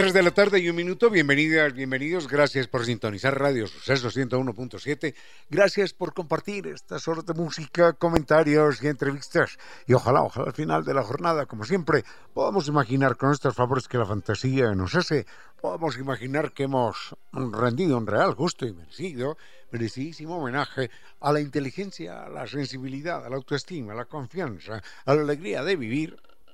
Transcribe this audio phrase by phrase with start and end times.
[0.00, 5.14] 3 de la tarde y un minuto, bienvenidas, bienvenidos, gracias por sintonizar Radio Suceso 101.7,
[5.50, 9.58] gracias por compartir estas horas de música, comentarios y entrevistas.
[9.86, 13.88] Y ojalá, ojalá al final de la jornada, como siempre, podamos imaginar con estos favores
[13.88, 15.26] que la fantasía nos hace,
[15.60, 19.36] podamos imaginar que hemos rendido un real, justo y merecido,
[19.70, 25.14] merecidísimo homenaje a la inteligencia, a la sensibilidad, a la autoestima, a la confianza, a
[25.14, 26.16] la alegría de vivir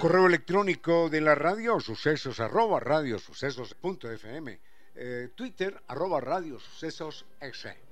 [0.00, 4.60] Correo electrónico de la radio, sucesos arroba radiosucesos.fm.
[4.94, 7.26] Eh, Twitter arroba radiosucesos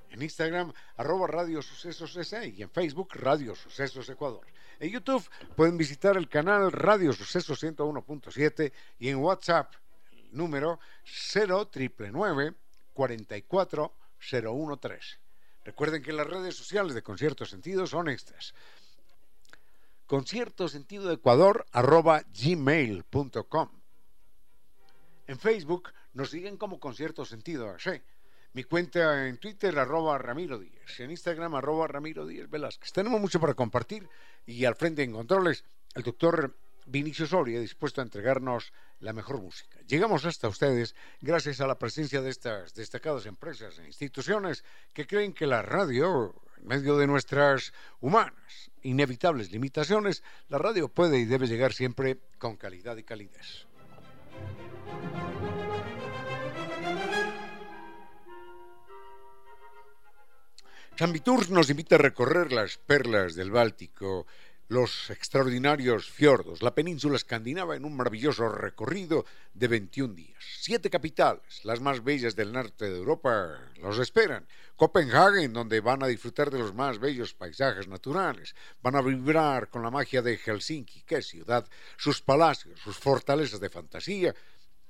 [0.09, 4.47] En Instagram arroba radiosucesos y en Facebook Radio Sucesos Ecuador.
[4.81, 5.23] En YouTube
[5.55, 9.75] pueden visitar el canal Radio Sucesos 101.7 y en WhatsApp
[10.13, 12.55] el número 0999
[12.95, 15.19] 44013.
[15.63, 18.55] Recuerden que las redes sociales de Concierto Sentido son estas
[20.09, 23.69] concierto sentido ecuador arroba gmail.com.
[25.27, 27.77] En Facebook nos siguen como concierto sentido
[28.55, 32.91] Mi cuenta en Twitter arroba Ramiro Díez, en Instagram arroba Ramiro Díez Velázquez.
[32.91, 34.09] Tenemos mucho para compartir
[34.47, 35.63] y al frente en controles
[35.95, 39.79] el doctor Vinicio Soria dispuesto a entregarnos la mejor música.
[39.87, 44.65] Llegamos hasta ustedes gracias a la presencia de estas destacadas empresas e instituciones
[44.95, 51.19] que creen que la radio, en medio de nuestras humanas, inevitables limitaciones, la radio puede
[51.19, 53.67] y debe llegar siempre con calidad y calidez.
[61.23, 64.27] Tours nos invita a recorrer las perlas del Báltico
[64.69, 69.25] los extraordinarios fiordos, la península escandinava en un maravilloso recorrido
[69.55, 70.45] de 21 días.
[70.61, 74.47] Siete capitales, las más bellas del norte de Europa, los esperan.
[74.77, 79.83] Copenhague, donde van a disfrutar de los más bellos paisajes naturales, van a vibrar con
[79.83, 84.35] la magia de Helsinki, qué ciudad, sus palacios, sus fortalezas de fantasía,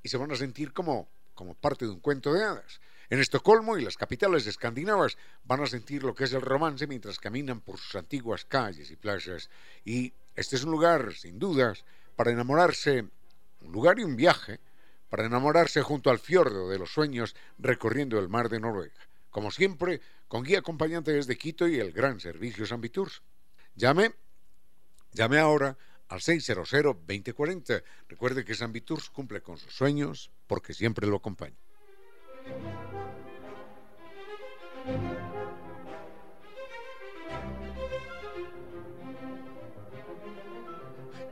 [0.02, 2.80] y se van a sentir como, como parte de un cuento de hadas.
[3.10, 7.18] En Estocolmo y las capitales escandinavas van a sentir lo que es el romance mientras
[7.18, 9.48] caminan por sus antiguas calles y playas.
[9.82, 11.86] Y este es un lugar, sin dudas,
[12.16, 13.08] para enamorarse,
[13.62, 14.60] un lugar y un viaje,
[15.08, 19.08] para enamorarse junto al fiordo de los sueños recorriendo el mar de Noruega.
[19.30, 23.22] Como siempre, con guía acompañante desde Quito y el gran servicio San Viturs.
[23.74, 24.14] Llame,
[25.12, 27.82] llame ahora al 600-2040.
[28.06, 31.56] Recuerde que San Viturs cumple con sus sueños porque siempre lo acompaña.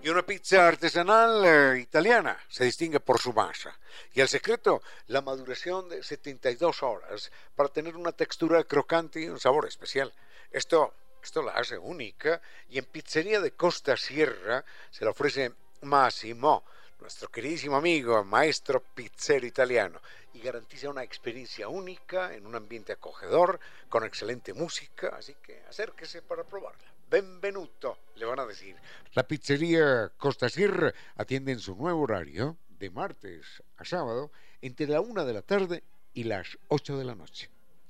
[0.06, 3.76] Y una pizza artesanal eh, italiana se distingue por su masa.
[4.14, 9.40] Y el secreto, la maduración de 72 horas para tener una textura crocante y un
[9.40, 10.14] sabor especial.
[10.52, 15.52] Esto, esto la hace única y en Pizzería de Costa Sierra se la ofrece
[15.82, 16.64] Massimo,
[17.00, 20.00] nuestro queridísimo amigo, maestro pizzero italiano,
[20.34, 26.22] y garantiza una experiencia única en un ambiente acogedor, con excelente música, así que acérquese
[26.22, 26.84] para probarla.
[27.08, 28.76] Benvenuto, le van a decir.
[29.14, 35.00] La pizzería Costa Sierra atiende en su nuevo horario, de martes a sábado, entre la
[35.00, 35.82] una de la tarde
[36.12, 37.48] y las 8 de la noche.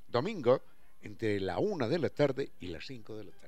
[0.08, 0.62] Domingo,
[1.02, 3.46] entre la una de la tarde y las 5 de la tarde.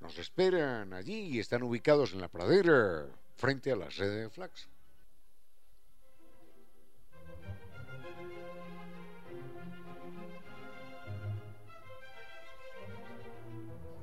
[0.00, 3.06] Nos esperan allí y están ubicados en la pradera,
[3.36, 4.68] frente a la sede de Flax.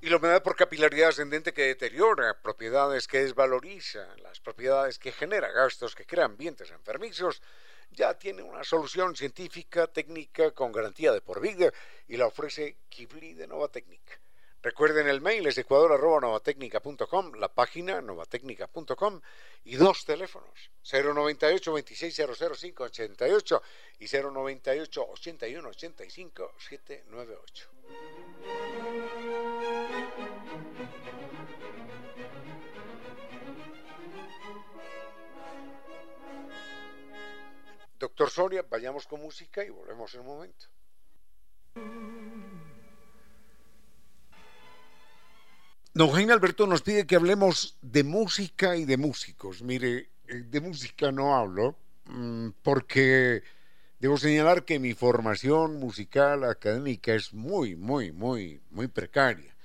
[0.02, 5.50] Y la humedad por capilaridad ascendente que deteriora propiedades que desvaloriza, las propiedades que genera
[5.52, 7.42] gastos, que crea ambientes enfermizos,
[7.90, 11.72] ya tiene una solución científica, técnica, con garantía de por vida
[12.08, 14.23] y la ofrece Kibli de Nova Técnica.
[14.64, 19.20] Recuerden el mail es ecuador.novatecnica.com, la página novatecnica.com
[19.66, 22.42] y dos teléfonos, 098 2600
[22.80, 23.62] 88
[24.00, 27.70] y 098 81 85 798.
[38.00, 40.73] Doctor Soria, vayamos con música y volvemos en un momento.
[46.04, 49.62] Don Jaime Alberto nos pide que hablemos de música y de músicos.
[49.62, 51.78] Mire, eh, de música no hablo
[52.08, 53.42] mm, porque
[54.02, 59.56] debo señalar que mi formación musical académica es muy, muy, muy, muy precaria.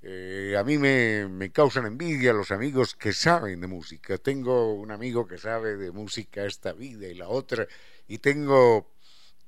[0.00, 4.16] Eh, a mí me, causan envidia los amigos que saben de música.
[4.16, 7.66] Tengo un amigo que sabe de música esta vida y la otra,
[8.08, 8.94] y tengo,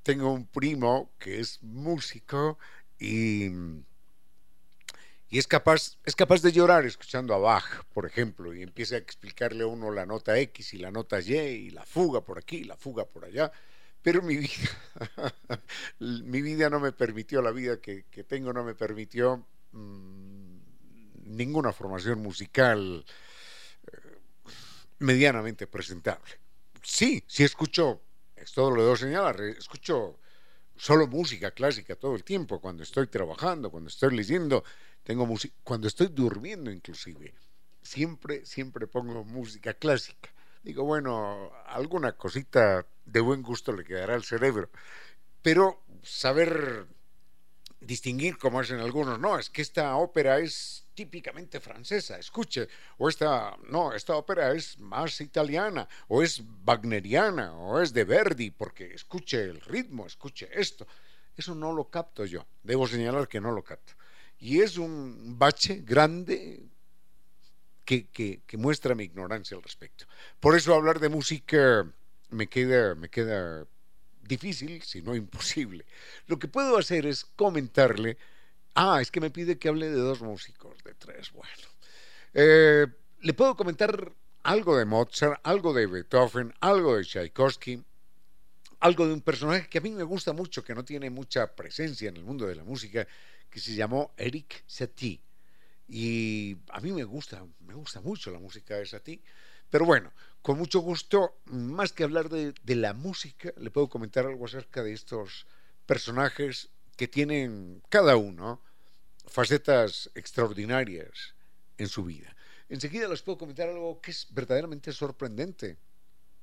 [0.03, 2.59] tengo un primo que es músico
[2.99, 3.49] y,
[5.31, 8.99] y es, capaz, es capaz de llorar escuchando a Bach, por ejemplo, y empieza a
[8.99, 12.59] explicarle a uno la nota X y la nota Y y la fuga por aquí
[12.59, 13.53] y la fuga por allá.
[14.01, 14.71] Pero mi vida,
[15.99, 20.59] mi vida no me permitió, la vida que, tengo no me permitió mm,
[21.25, 23.05] ninguna formación musical
[23.87, 23.97] eh,
[25.01, 26.41] medianamente presentable.
[26.83, 28.01] Sí, sí escucho,
[28.35, 30.21] es todo lo debo señalar, escucho
[30.75, 34.65] solo música clásica todo el tiempo, cuando estoy trabajando, cuando estoy leyendo,
[35.08, 37.32] tengo música, cuando estoy durmiendo inclusive,
[37.81, 40.28] siempre, siempre pongo música clásica.
[40.62, 44.69] Digo, bueno, alguna cosita de buen gusto le quedará al cerebro,
[45.40, 46.84] pero saber
[47.81, 53.56] distinguir como hacen algunos, no, es que esta ópera es típicamente francesa, escuche, o esta,
[53.70, 59.41] no, esta ópera es más italiana, o es wagneriana, o es de Verdi, porque escuche
[59.41, 60.86] el ritmo, escuche esto.
[61.34, 63.94] Eso no lo capto yo, debo señalar que no lo capto.
[64.39, 66.63] Y es un bache grande
[67.85, 70.07] que, que, muestra mi ignorancia al respecto.
[70.41, 71.91] Por eso hablar de música
[72.31, 73.67] me queda, me queda
[74.23, 75.85] difícil, si no imposible.
[76.27, 78.19] Lo que puedo hacer es comentarle
[78.81, 81.33] Ah, es que me pide que hable de dos músicos, de tres.
[81.33, 81.53] Bueno,
[82.33, 82.87] eh,
[83.23, 84.13] le puedo comentar
[84.45, 87.83] algo de Mozart, algo de Beethoven, algo de Tchaikovsky,
[88.79, 92.09] algo de un personaje que a mí me gusta mucho, que no tiene mucha presencia
[92.09, 93.09] en el mundo de la música,
[93.50, 95.20] que se llamó Eric Satie.
[95.88, 99.22] Y a mí me gusta, me gusta mucho la música de Satie.
[99.70, 100.12] Pero bueno,
[100.43, 104.93] con mucho gusto, más que hablar de, la música, le puedo comentar algo acerca de
[104.93, 105.46] estos
[105.86, 108.62] personajes que tienen cada uno
[109.26, 111.34] facetas extraordinarias
[111.76, 112.34] en su vida.
[112.69, 115.76] Enseguida les puedo comentar algo que es verdaderamente sorprendente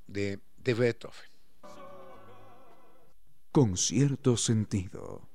[0.07, 1.29] de, de Beethoven.
[3.51, 5.27] Con cierto sentido.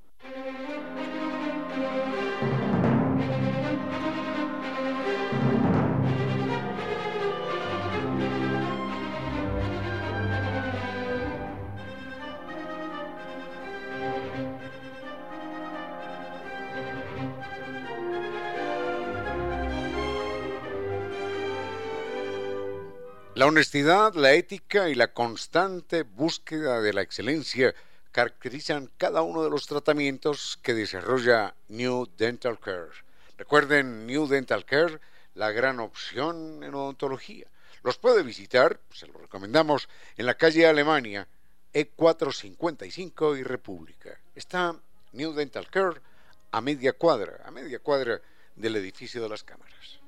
[23.41, 27.73] La honestidad, la ética y la constante búsqueda de la excelencia
[28.11, 32.91] caracterizan cada uno de los tratamientos que desarrolla New Dental Care.
[33.37, 34.99] Recuerden, New Dental Care,
[35.35, 37.47] la gran opción en odontología.
[37.83, 41.27] Los puede visitar, se lo recomendamos, en la calle Alemania,
[41.73, 44.19] E455 y República.
[44.35, 44.75] Está
[45.13, 46.01] New Dental Care
[46.51, 48.21] a media cuadra, a media cuadra
[48.55, 50.00] del edificio de las cámaras.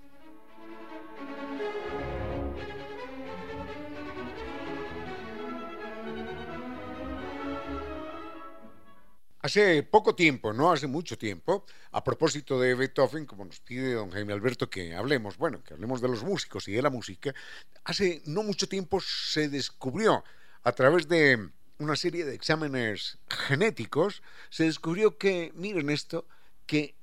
[9.44, 14.10] Hace poco tiempo, no hace mucho tiempo, a propósito de Beethoven, como nos pide don
[14.10, 17.36] Jaime Alberto que hablemos, bueno, que hablemos de los músicos y de la música,
[17.84, 20.24] hace no mucho tiempo se descubrió
[20.64, 26.26] a través de una serie de exámenes genéticos, se descubrió que, miren esto,
[26.66, 26.96] que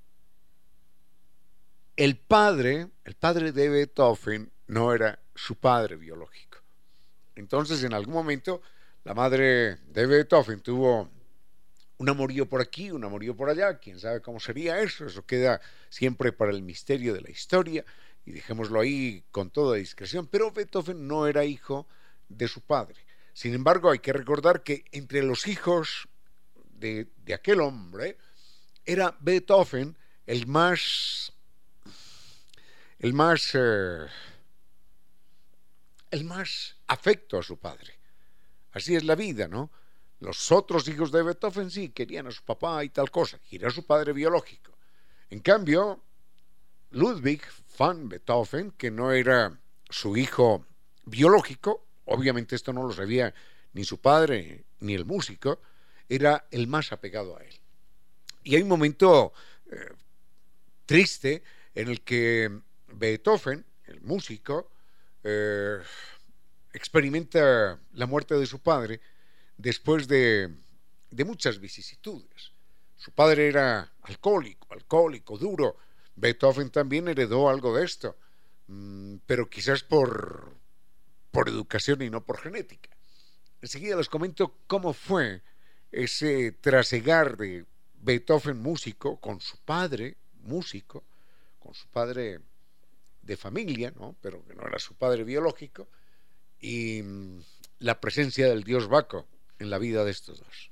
[1.95, 6.57] el padre, el padre de Beethoven, no era su padre biológico.
[7.35, 8.63] Entonces, en algún momento,
[9.05, 11.20] la madre de Beethoven tuvo
[12.01, 15.61] un amorío por aquí, un amorío por allá, quién sabe cómo sería eso, eso queda
[15.91, 17.85] siempre para el misterio de la historia
[18.25, 21.87] y dejémoslo ahí con toda discreción, pero Beethoven no era hijo
[22.31, 23.05] de su padre.
[23.35, 26.09] Sin embargo, hay que recordar que entre los hijos
[26.73, 28.17] de, aquel hombre
[28.87, 29.95] era Beethoven
[30.27, 31.35] el más
[32.99, 34.07] el más eh,
[36.11, 37.93] el más afecto a su padre.
[38.73, 39.71] Así es la vida, ¿no?
[40.21, 43.71] Los otros hijos de Beethoven sí querían a su papá y tal cosa, y era
[43.71, 44.73] su padre biológico.
[45.31, 46.03] En cambio,
[46.91, 47.43] Ludwig
[47.79, 49.59] van Beethoven, que no era
[49.89, 50.67] su hijo
[51.07, 53.33] biológico, obviamente esto no lo sabía
[53.73, 55.61] ni su padre ni el músico,
[56.09, 57.55] era el más apegado a él.
[58.43, 59.33] Y hay un momento
[59.71, 59.93] eh,
[60.85, 61.43] triste
[61.75, 64.71] en el que Beethoven, el músico,
[65.23, 65.79] eh,
[66.73, 69.01] experimenta la muerte de su padre
[69.61, 70.51] después de,
[71.25, 72.53] muchas vicisitudes.
[72.97, 75.77] Su padre era alcohólico, alcohólico, duro.
[76.17, 78.17] Beethoven también heredó algo de esto,
[78.67, 80.59] mm, pero quizás por,
[81.47, 82.91] educación y no por genética.
[83.63, 85.43] Enseguida les comento cómo fue
[85.91, 87.65] ese trasegar de
[87.95, 91.05] Beethoven músico con su padre músico,
[91.59, 92.41] con su padre
[93.23, 94.17] de familia, ¿no?
[94.21, 95.89] pero que no era su padre biológico,
[96.59, 97.41] y mm,
[97.81, 99.27] la presencia del dios Baco,
[99.61, 100.71] en la vida de estos dos.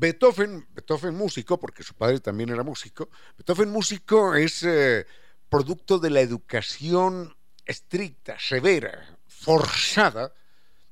[0.00, 5.06] Beethoven, Beethoven músico, porque su padre también era músico, Beethoven músico es eh,
[5.50, 10.32] producto de la educación estricta, severa, forzada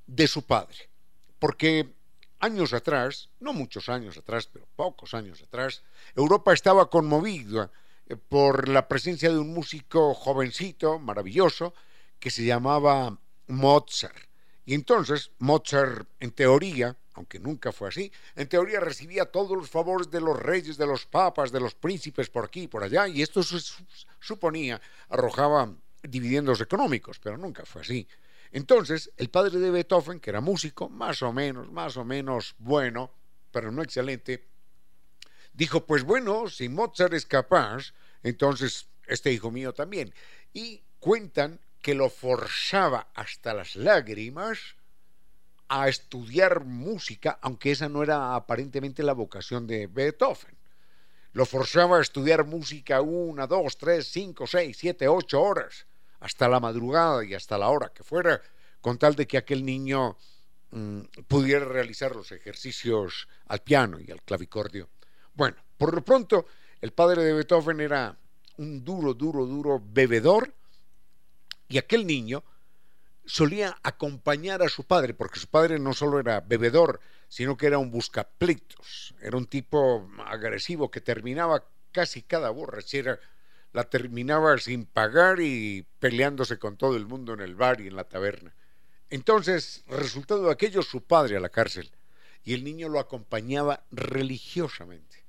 [0.07, 0.91] de su padre.
[1.39, 1.95] Porque
[2.41, 5.83] años atrás, no muchos años atrás, pero pocos años atrás,
[6.15, 7.71] Europa estaba conmovida
[8.07, 11.73] eh, por la presencia de un músico jovencito, maravilloso,
[12.19, 14.29] que se llamaba Mozart.
[14.67, 20.11] Y entonces Mozart, en teoría, aunque nunca fue así, en teoría recibía todos los favores
[20.11, 23.23] de los reyes, de los papas, de los príncipes por aquí y por allá, y
[23.23, 23.43] esto
[24.21, 28.07] suponía, arrojaba dividendos económicos, pero nunca fue así.
[28.53, 33.11] Entonces, el padre de Beethoven, que era músico, más o menos, más o menos bueno,
[33.51, 34.47] pero no excelente,
[35.53, 40.13] dijo, pues bueno, si Mozart es capaz, entonces este hijo mío también.
[40.53, 44.77] Y cuentan que lo forzaba hasta las lágrimas
[45.69, 50.57] a estudiar música, aunque esa no era aparentemente la vocación de Beethoven.
[51.33, 55.87] Lo forzaba a estudiar música una, dos, tres, cinco, seis, siete, ocho horas,
[56.21, 58.41] hasta la madrugada y hasta la hora que fuera,
[58.81, 60.17] con tal de que aquel niño
[60.71, 64.89] mm, pudiera realizar los ejercicios al piano y al clavicordio.
[65.35, 66.47] Bueno, por lo pronto,
[66.81, 68.17] el padre de Beethoven era
[68.59, 70.55] un duro, duro, duro bebedor,
[71.69, 72.45] y aquel niño,
[73.27, 77.79] solía acompañar a su padre, porque su padre no solo era bebedor, sino que era
[77.79, 83.19] un buscapleitos, era un tipo agresivo que terminaba casi cada borrachera,
[83.73, 87.97] la terminaba sin pagar y peleándose con todo el mundo en el bar y en
[87.97, 88.55] la taberna.
[89.11, 91.91] Entonces, resultado de aquello, su padre a la cárcel,
[92.45, 95.25] y el niño lo acompañaba religiosamente.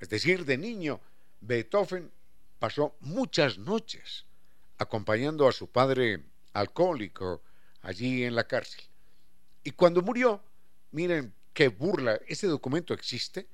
[0.00, 1.00] Es decir, de niño,
[1.40, 2.10] Beethoven
[2.58, 4.26] pasó muchas noches
[4.78, 7.42] acompañando a su padre alcohólico
[7.82, 8.82] allí en la cárcel.
[9.64, 10.42] Y cuando murió,
[10.90, 12.20] miren que burla.
[12.26, 13.46] Ese documento existe.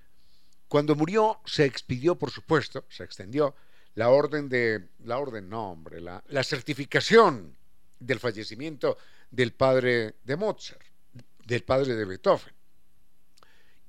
[0.68, 3.54] Cuando murió se expidió, por supuesto, se extendió
[3.94, 7.56] la orden de, la orden, no hombre, la, la certificación
[7.98, 8.96] del fallecimiento
[9.30, 10.82] del padre de Mozart,
[11.44, 12.54] del padre de Beethoven.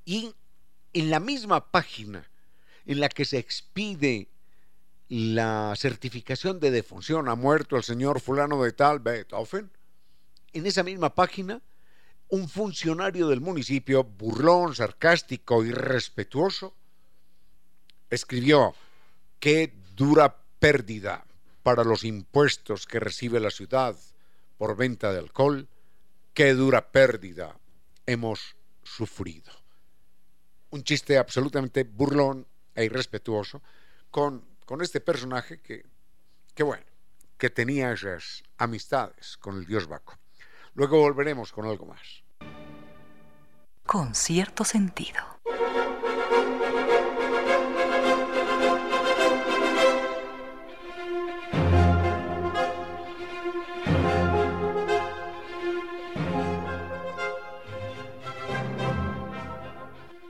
[0.05, 0.33] Y
[0.93, 2.27] en la misma página
[2.85, 4.27] en la que se expide
[5.09, 9.71] la certificación de defunción, ha muerto el señor fulano de tal Beethoven,
[10.53, 11.61] en esa misma página,
[12.29, 16.75] un funcionario del municipio, burlón, sarcástico y respetuoso,
[18.11, 18.75] escribió,
[19.39, 21.25] qué dura pérdida
[21.63, 23.95] para los impuestos que recibe la ciudad
[24.57, 25.67] por venta de alcohol,
[26.35, 27.57] qué dura pérdida
[28.05, 29.51] hemos sufrido.
[30.69, 33.61] Un chiste absolutamente burlón e irrespetuoso
[34.11, 35.83] con, con este personaje que,
[36.53, 36.85] que, bueno,
[37.39, 40.19] que tenía esas amistades con el dios Baco.
[40.75, 42.21] Luego volveremos con algo más.
[43.83, 45.39] Con cierto sentido.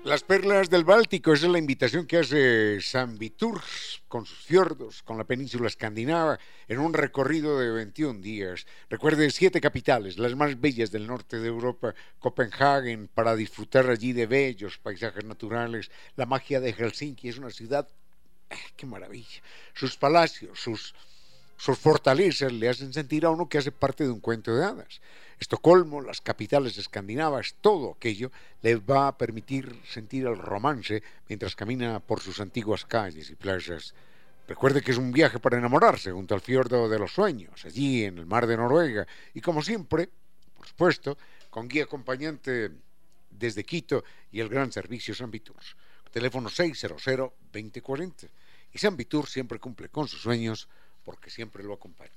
[0.06, 3.62] Las perlas del Báltico, esa es la invitación que hace San Vitur
[4.10, 8.66] con sus fiordos, con la península escandinava, en un recorrido de 21 días.
[8.90, 14.26] Recuerde siete capitales, las más bellas del norte de Europa, Copenhague, para disfrutar allí de
[14.26, 15.92] bellos paisajes naturales.
[16.16, 17.88] La magia de Helsinki es una ciudad,
[18.50, 19.42] ¡ah, qué maravilla.
[19.74, 20.94] Sus palacios, sus,
[21.60, 25.02] sus fortalezas le hacen sentir a uno que hace parte de un cuento de hadas.
[25.42, 32.00] Estocolmo, las capitales escandinavas, todo aquello le va a permitir sentir el romance mientras camina
[32.00, 33.94] por sus antiguas calles y playas.
[34.48, 38.20] Recuerde que es un viaje para enamorarse junto al fiordo de los sueños, allí en
[38.20, 40.08] el mar de Noruega, y como siempre,
[40.56, 41.18] por supuesto,
[41.50, 42.72] con guía acompañante
[43.32, 45.58] desde Quito y el gran servicio San Vitur.
[46.10, 48.30] Teléfono 600-2040.
[48.72, 50.70] Y San Vitur siempre cumple con sus sueños
[51.04, 52.12] porque siempre lo acompaña.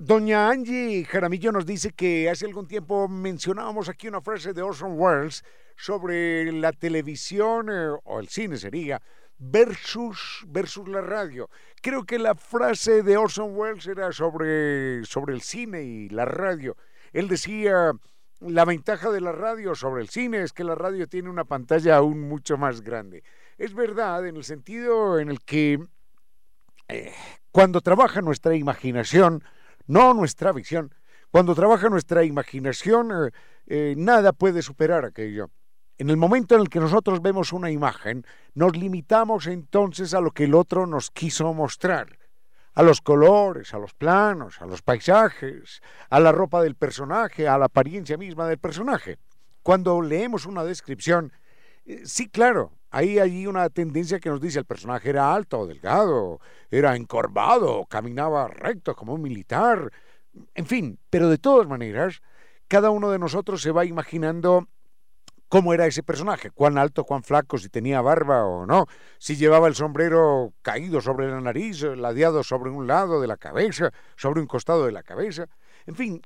[0.00, 4.92] Doña Angie Jaramillo nos dice que hace algún tiempo mencionábamos aquí una frase de Orson
[4.96, 5.42] Welles
[5.76, 9.02] sobre la televisión eh, o el cine sería
[9.38, 11.50] versus versus la radio.
[11.82, 16.76] Creo que la frase de Orson Welles era sobre sobre el cine y la radio.
[17.12, 17.92] Él decía
[18.40, 21.96] la ventaja de la radio sobre el cine es que la radio tiene una pantalla
[21.96, 23.22] aún mucho más grande.
[23.56, 25.80] Es verdad en el sentido en el que
[26.88, 27.12] eh,
[27.50, 29.42] cuando trabaja nuestra imaginación
[29.86, 30.94] no nuestra visión.
[31.30, 33.30] Cuando trabaja nuestra imaginación, eh,
[33.66, 35.50] eh, nada puede superar aquello.
[35.98, 38.24] En el momento en el que nosotros vemos una imagen,
[38.54, 42.17] nos limitamos entonces a lo que el otro nos quiso mostrar,
[42.78, 47.58] a los colores, a los planos, a los paisajes, a la ropa del personaje, a
[47.58, 49.18] la apariencia misma del personaje.
[49.64, 51.32] Cuando leemos una descripción,
[51.86, 55.66] eh, sí, claro, hay allí una tendencia que nos dice el personaje era alto o
[55.66, 56.38] delgado,
[56.70, 59.90] era encorvado, caminaba recto como un militar,
[60.54, 62.22] en fin, pero de todas maneras,
[62.68, 64.68] cada uno de nosotros se va imaginando
[65.48, 68.86] cómo era ese personaje, cuán alto, cuán flaco, si tenía barba o no,
[69.18, 73.90] si llevaba el sombrero caído sobre la nariz, ladeado sobre un lado de la cabeza,
[74.16, 75.46] sobre un costado de la cabeza,
[75.86, 76.22] en fin,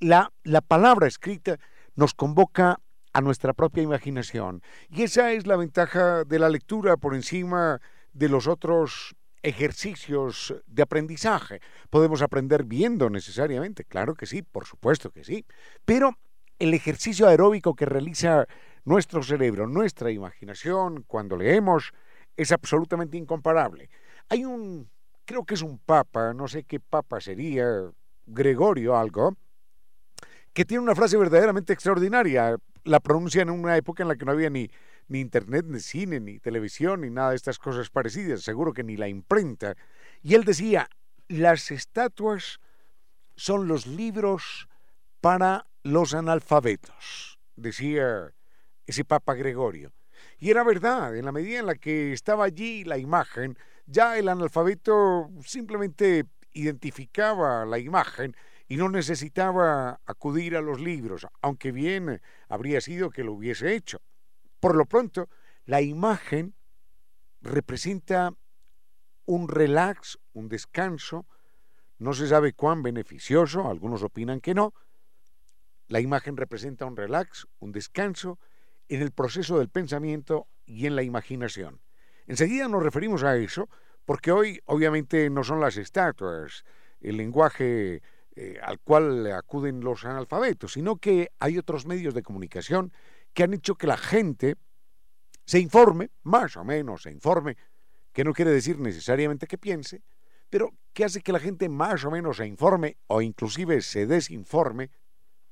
[0.00, 1.58] la, la palabra escrita
[1.94, 2.80] nos convoca
[3.12, 4.62] a nuestra propia imaginación.
[4.90, 7.80] Y esa es la ventaja de la lectura por encima
[8.12, 11.60] de los otros ejercicios de aprendizaje.
[11.88, 15.46] Podemos aprender viendo necesariamente, claro que sí, por supuesto que sí,
[15.84, 16.18] pero
[16.58, 18.46] el ejercicio aeróbico que realiza
[18.84, 21.92] nuestro cerebro, nuestra imaginación cuando leemos,
[22.36, 23.90] es absolutamente incomparable.
[24.28, 24.88] Hay un,
[25.24, 27.66] creo que es un papa, no sé qué papa sería,
[28.26, 29.36] Gregorio algo,
[30.52, 32.56] que tiene una frase verdaderamente extraordinaria.
[32.84, 34.70] La pronuncia en una época en la que no había ni,
[35.08, 38.96] ni internet, ni cine, ni televisión, ni nada de estas cosas parecidas, seguro que ni
[38.96, 39.76] la imprenta.
[40.22, 40.88] Y él decía,
[41.28, 42.60] las estatuas
[43.36, 44.68] son los libros
[45.20, 48.34] para los analfabetos, decía
[48.86, 49.92] ese Papa Gregorio.
[50.38, 54.28] Y era verdad, en la medida en la que estaba allí la imagen, ya el
[54.28, 58.34] analfabeto simplemente identificaba la imagen
[58.68, 64.00] y no necesitaba acudir a los libros, aunque bien habría sido que lo hubiese hecho.
[64.58, 65.28] Por lo pronto,
[65.66, 66.54] la imagen
[67.40, 68.32] representa
[69.24, 71.26] un relax, un descanso,
[71.98, 74.74] no se sabe cuán beneficioso, algunos opinan que no.
[75.88, 78.38] La imagen representa un relax, un descanso
[78.88, 81.80] en el proceso del pensamiento y en la imaginación.
[82.26, 83.68] Enseguida nos referimos a eso,
[84.04, 86.64] porque hoy obviamente no son las estatuas
[87.00, 88.02] el lenguaje
[88.34, 92.92] eh, al cual acuden los analfabetos, sino que hay otros medios de comunicación
[93.32, 94.56] que han hecho que la gente
[95.44, 97.56] se informe, más o menos se informe,
[98.12, 100.02] que no quiere decir necesariamente que piense,
[100.50, 104.90] pero que hace que la gente más o menos se informe o inclusive se desinforme,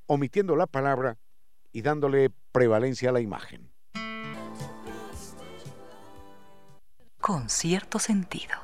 [0.07, 1.17] omitiendo la palabra
[1.71, 3.71] y dándole prevalencia a la imagen.
[7.19, 8.55] Con cierto sentido.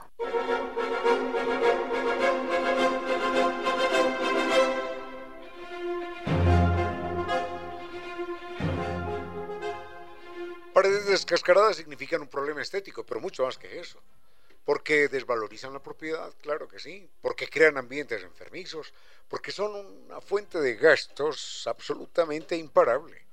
[10.74, 14.02] Paredes descascaradas significan un problema estético, pero mucho más que eso.
[14.66, 17.10] Porque desvalorizan la propiedad, claro que sí.
[17.22, 18.94] Porque crean ambientes enfermizos.
[19.28, 23.26] Porque son una fuente de gastos absolutamente imparable.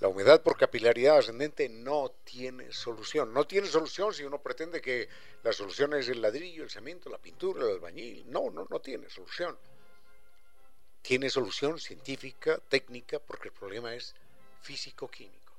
[0.00, 3.32] La humedad por capilaridad ascendente no tiene solución.
[3.32, 5.08] No tiene solución si uno pretende que
[5.42, 8.24] la solución es el ladrillo, el cemento, la pintura, el albañil.
[8.30, 9.56] No, no, no tiene solución.
[11.00, 14.14] Tiene solución científica, técnica, porque el problema es
[14.62, 15.52] físico-químico.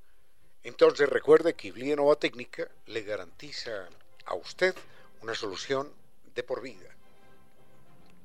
[0.64, 3.88] Entonces recuerde que Iblia Nova Técnica le garantiza
[4.26, 4.76] a usted
[5.22, 5.92] una solución
[6.34, 6.90] de por vida.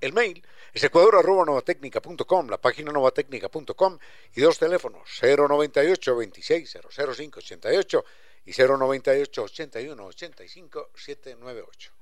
[0.01, 3.99] El mail es ecuador.novatecnica.com, la página novatecnica.com
[4.35, 8.05] y dos teléfonos 098 26 005 88
[8.47, 11.93] y 098 81 85 798.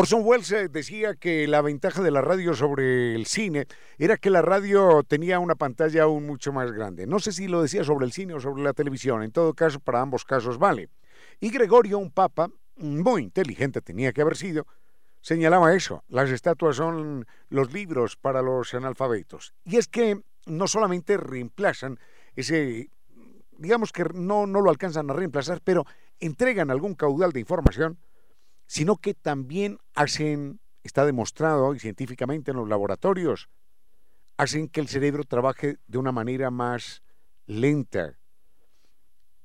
[0.00, 3.66] Orson Welles eh, decía que la ventaja de la radio sobre el cine
[3.98, 7.06] era que la radio tenía una pantalla aún mucho más grande.
[7.06, 9.78] No sé si lo decía sobre el cine o sobre la televisión, en todo caso,
[9.78, 10.88] para ambos casos vale.
[11.38, 14.66] Y Gregorio, un papa muy inteligente tenía que haber sido,
[15.20, 19.52] señalaba eso, las estatuas son los libros para los analfabetos.
[19.66, 21.98] Y es que no solamente reemplazan
[22.36, 22.88] ese,
[23.58, 25.84] digamos que no, no lo alcanzan a reemplazar, pero
[26.20, 27.98] entregan algún caudal de información
[28.70, 33.48] sino que también hacen, está demostrado hoy científicamente en los laboratorios,
[34.36, 37.02] hacen que el cerebro trabaje de una manera más
[37.46, 38.16] lenta.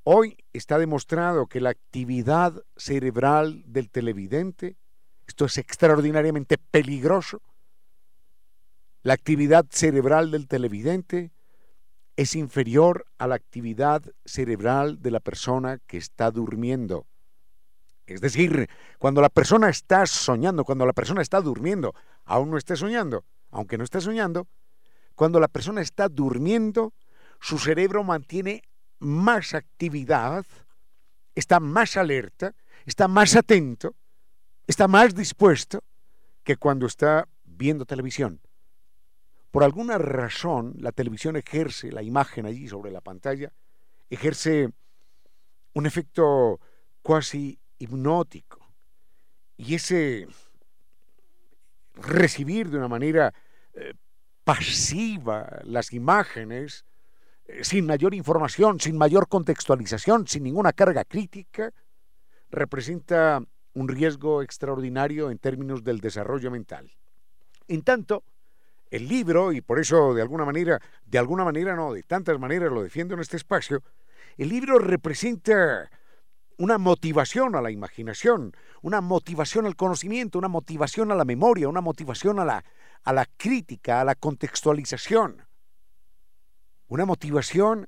[0.03, 4.77] Hoy está demostrado que la actividad cerebral del televidente,
[5.25, 7.41] esto es extraordinariamente peligroso,
[9.01, 11.31] la actividad cerebral del televidente
[12.15, 17.07] es inferior a la actividad cerebral de la persona que está durmiendo.
[18.07, 22.75] Es decir, cuando la persona está soñando, cuando la persona está durmiendo, aún no esté
[22.75, 24.47] soñando, aunque no esté soñando,
[25.15, 26.93] cuando la persona está durmiendo,
[27.39, 28.61] su cerebro mantiene
[28.99, 30.45] más actividad,
[31.33, 32.53] está más alerta,
[32.85, 33.95] está más atento,
[34.67, 35.83] está más dispuesto
[36.43, 38.39] que cuando está viendo televisión.
[39.51, 43.53] Por alguna razón, la televisión ejerce, la imagen allí sobre la pantalla,
[44.09, 44.69] ejerce
[45.73, 46.59] un efecto
[47.01, 48.65] cuasi hipnótico.
[49.57, 50.27] Y ese
[51.93, 53.33] recibir de una manera
[53.73, 53.93] eh,
[54.43, 56.85] pasiva las imágenes,
[57.45, 61.71] eh, sin mayor información, sin mayor contextualización, sin ninguna carga crítica,
[62.49, 63.41] representa
[63.73, 66.91] un riesgo extraordinario en términos del desarrollo mental.
[67.67, 68.23] En tanto,
[68.89, 72.71] el libro, y por eso de alguna manera, de alguna manera no, de tantas maneras
[72.71, 73.83] lo defiendo en este espacio,
[74.37, 75.89] el libro representa
[76.57, 81.81] una motivación a la imaginación, una motivación al conocimiento, una motivación a la memoria, una
[81.81, 82.65] motivación a la,
[83.03, 85.45] a la crítica, a la contextualización,
[86.87, 87.87] una motivación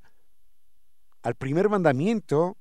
[1.22, 2.58] al primer mandamiento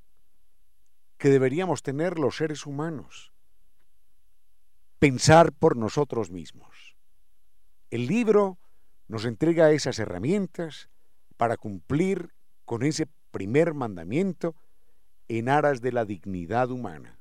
[1.19, 3.33] que deberíamos tener los seres humanos,
[4.99, 6.97] pensar por nosotros mismos.
[7.91, 8.59] El libro
[9.09, 10.91] nos entrega esas herramientas
[11.37, 14.57] para cumplir con ese primer mandamiento
[15.29, 17.19] en aras de la dignidad humana,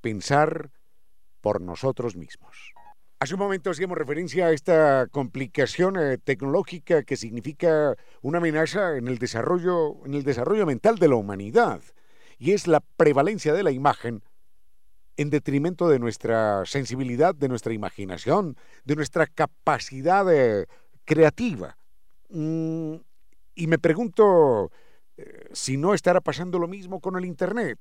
[0.00, 0.70] pensar
[1.40, 2.74] por nosotros mismos.
[3.18, 9.08] Hace un momento hacíamos referencia a esta complicación eh, tecnológica que significa una amenaza en
[9.08, 11.80] el desarrollo, en el desarrollo mental de la humanidad,
[12.38, 14.22] y es la prevalencia de la imagen
[15.16, 20.66] en detrimento de nuestra sensibilidad, de nuestra imaginación, de nuestra capacidad eh,
[21.06, 21.78] creativa.
[22.28, 22.96] Mm,
[23.54, 24.70] y me pregunto,
[25.16, 27.78] eh, si no estará pasando lo mismo con el Internet.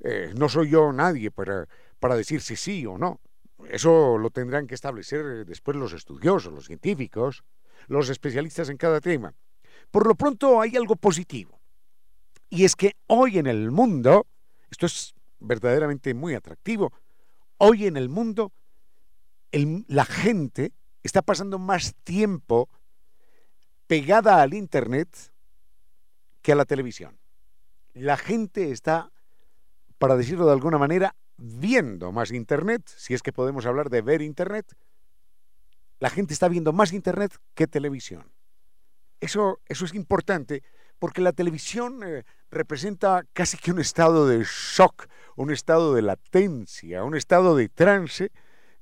[0.00, 1.66] Eh, no soy yo nadie para,
[1.98, 3.20] para decir si sí o no.
[3.68, 7.44] Eso lo tendrán que establecer después los estudiosos, los científicos,
[7.88, 9.34] los especialistas en cada tema.
[9.90, 11.60] Por lo pronto hay algo positivo.
[12.48, 14.26] Y es que hoy en el mundo,
[14.70, 16.92] esto es verdaderamente muy atractivo,
[17.58, 18.52] hoy en el mundo
[19.52, 22.68] la gente está pasando más tiempo
[23.86, 25.08] pegada al Internet
[26.42, 27.18] que a la televisión.
[27.92, 29.10] La gente está,
[29.98, 34.22] para decirlo de alguna manera, viendo más Internet, si es que podemos hablar de ver
[34.22, 34.66] Internet.
[35.98, 38.30] La gente está viendo más Internet que televisión.
[39.20, 40.62] Eso, eso es importante
[40.98, 47.02] porque la televisión eh, representa casi que un estado de shock, un estado de latencia,
[47.02, 48.30] un estado de trance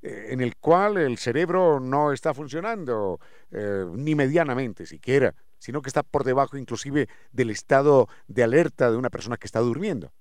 [0.01, 3.19] eh, en el cual el cerebro no está funcionando
[3.51, 8.97] eh, ni medianamente siquiera, sino que está por debajo inclusive del estado de alerta de
[8.97, 10.11] una persona que está durmiendo.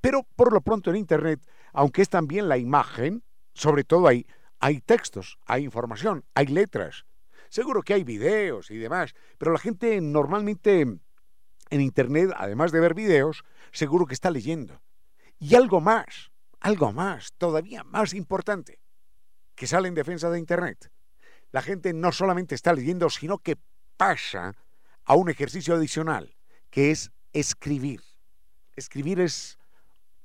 [0.00, 1.40] Pero por lo pronto en Internet,
[1.72, 3.22] aunque es también la imagen,
[3.54, 4.26] sobre todo ahí,
[4.58, 7.04] hay textos, hay información, hay letras.
[7.48, 10.80] Seguro que hay videos y demás, pero la gente normalmente
[11.70, 14.80] en Internet, además de ver videos, seguro que está leyendo.
[15.38, 18.80] Y algo más, algo más, todavía más importante,
[19.54, 20.90] que sale en defensa de Internet.
[21.50, 23.56] La gente no solamente está leyendo, sino que
[23.96, 24.54] pasa
[25.08, 26.36] a un ejercicio adicional,
[26.68, 28.02] que es escribir.
[28.76, 29.58] Escribir es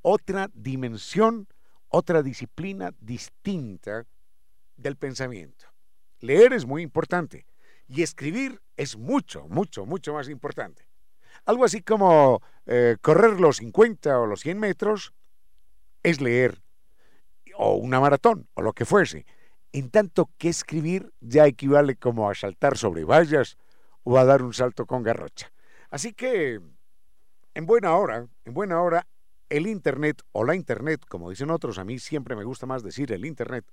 [0.01, 1.47] otra dimensión,
[1.87, 4.05] otra disciplina distinta
[4.75, 5.67] del pensamiento.
[6.19, 7.45] Leer es muy importante
[7.87, 10.85] y escribir es mucho, mucho, mucho más importante.
[11.45, 15.13] Algo así como eh, correr los 50 o los 100 metros
[16.03, 16.61] es leer,
[17.55, 19.25] o una maratón, o lo que fuese.
[19.71, 23.57] En tanto que escribir ya equivale como a saltar sobre vallas
[24.03, 25.51] o a dar un salto con garrocha.
[25.89, 26.59] Así que,
[27.53, 29.07] en buena hora, en buena hora,
[29.49, 33.11] el Internet o la Internet, como dicen otros, a mí siempre me gusta más decir
[33.11, 33.65] el Internet,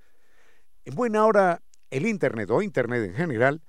[0.84, 3.62] en buena hora el Internet o Internet en general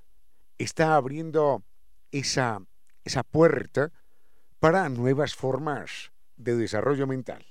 [0.57, 1.63] está abriendo
[2.11, 2.61] esa
[3.03, 3.91] esa puerta
[4.59, 7.45] para nuevas formas de desarrollo mental.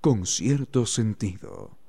[0.00, 1.79] Con cierto sentido.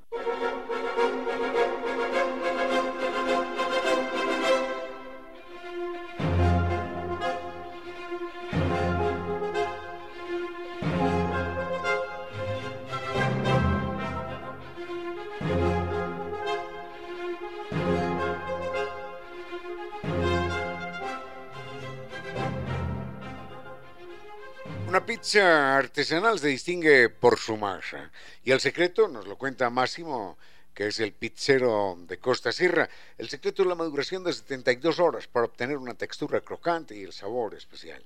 [25.06, 28.12] Pizza artesanal se distingue por su masa
[28.44, 30.38] y el secreto nos lo cuenta Máximo,
[30.74, 32.88] que es el pizzero de Costa Sierra.
[33.18, 37.14] El secreto es la maduración de 72 horas para obtener una textura crocante y el
[37.14, 38.04] sabor especial.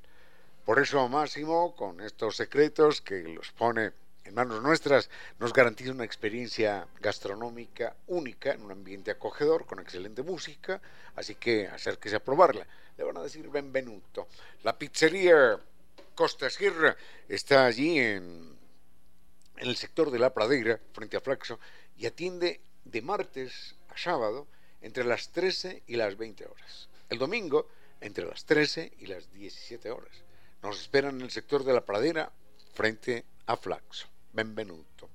[0.63, 3.91] Por eso Máximo, con estos secretos que los pone
[4.23, 10.23] en manos nuestras, nos garantiza una experiencia gastronómica única en un ambiente acogedor, con excelente
[10.23, 10.81] música,
[11.15, 12.65] así que acérquese a probarla.
[12.97, 14.27] Le van a decir benvenuto.
[14.63, 15.59] La pizzería
[16.15, 16.95] Costa Sierra
[17.27, 18.57] está allí en,
[19.57, 21.59] el sector de la pradera, frente a Flaxo,
[21.97, 24.47] y atiende de martes a sábado
[24.81, 26.89] entre las 13 y las 20 horas.
[27.09, 27.69] El domingo
[28.01, 30.23] entre las 13 y las 17 horas.
[30.61, 32.31] Nos esperan en el sector de la pradera
[32.73, 34.07] frente a Flaxo.
[34.33, 35.14] Benvenuto.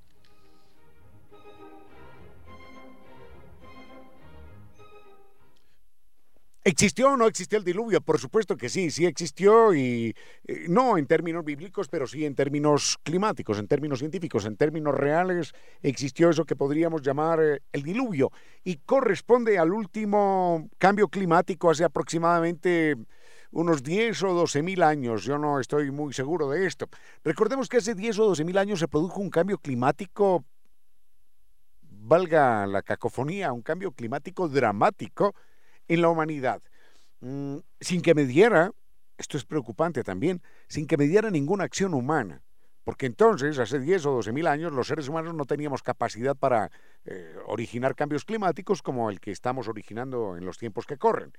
[6.70, 8.00] ¿Existió o no existió el diluvio?
[8.00, 10.14] Por supuesto que sí, sí existió y
[10.46, 14.94] eh, no en términos bíblicos, pero sí en términos climáticos, en términos científicos, en términos
[14.94, 15.52] reales,
[15.82, 18.30] existió eso que podríamos llamar eh, el diluvio
[18.62, 22.94] y corresponde al último cambio climático hace aproximadamente
[23.50, 25.24] unos 10 o 12 mil años.
[25.24, 26.86] Yo no estoy muy seguro de esto.
[27.24, 30.44] Recordemos que hace 10 o 12 mil años se produjo un cambio climático,
[31.80, 35.34] valga la cacofonía, un cambio climático dramático
[35.90, 36.62] en la humanidad,
[37.20, 38.70] mm, sin que me diera,
[39.18, 42.42] esto es preocupante también, sin que me diera ninguna acción humana.
[42.84, 46.70] Porque entonces, hace 10 o 12 mil años, los seres humanos no teníamos capacidad para
[47.04, 51.32] eh, originar cambios climáticos como el que estamos originando en los tiempos que corren.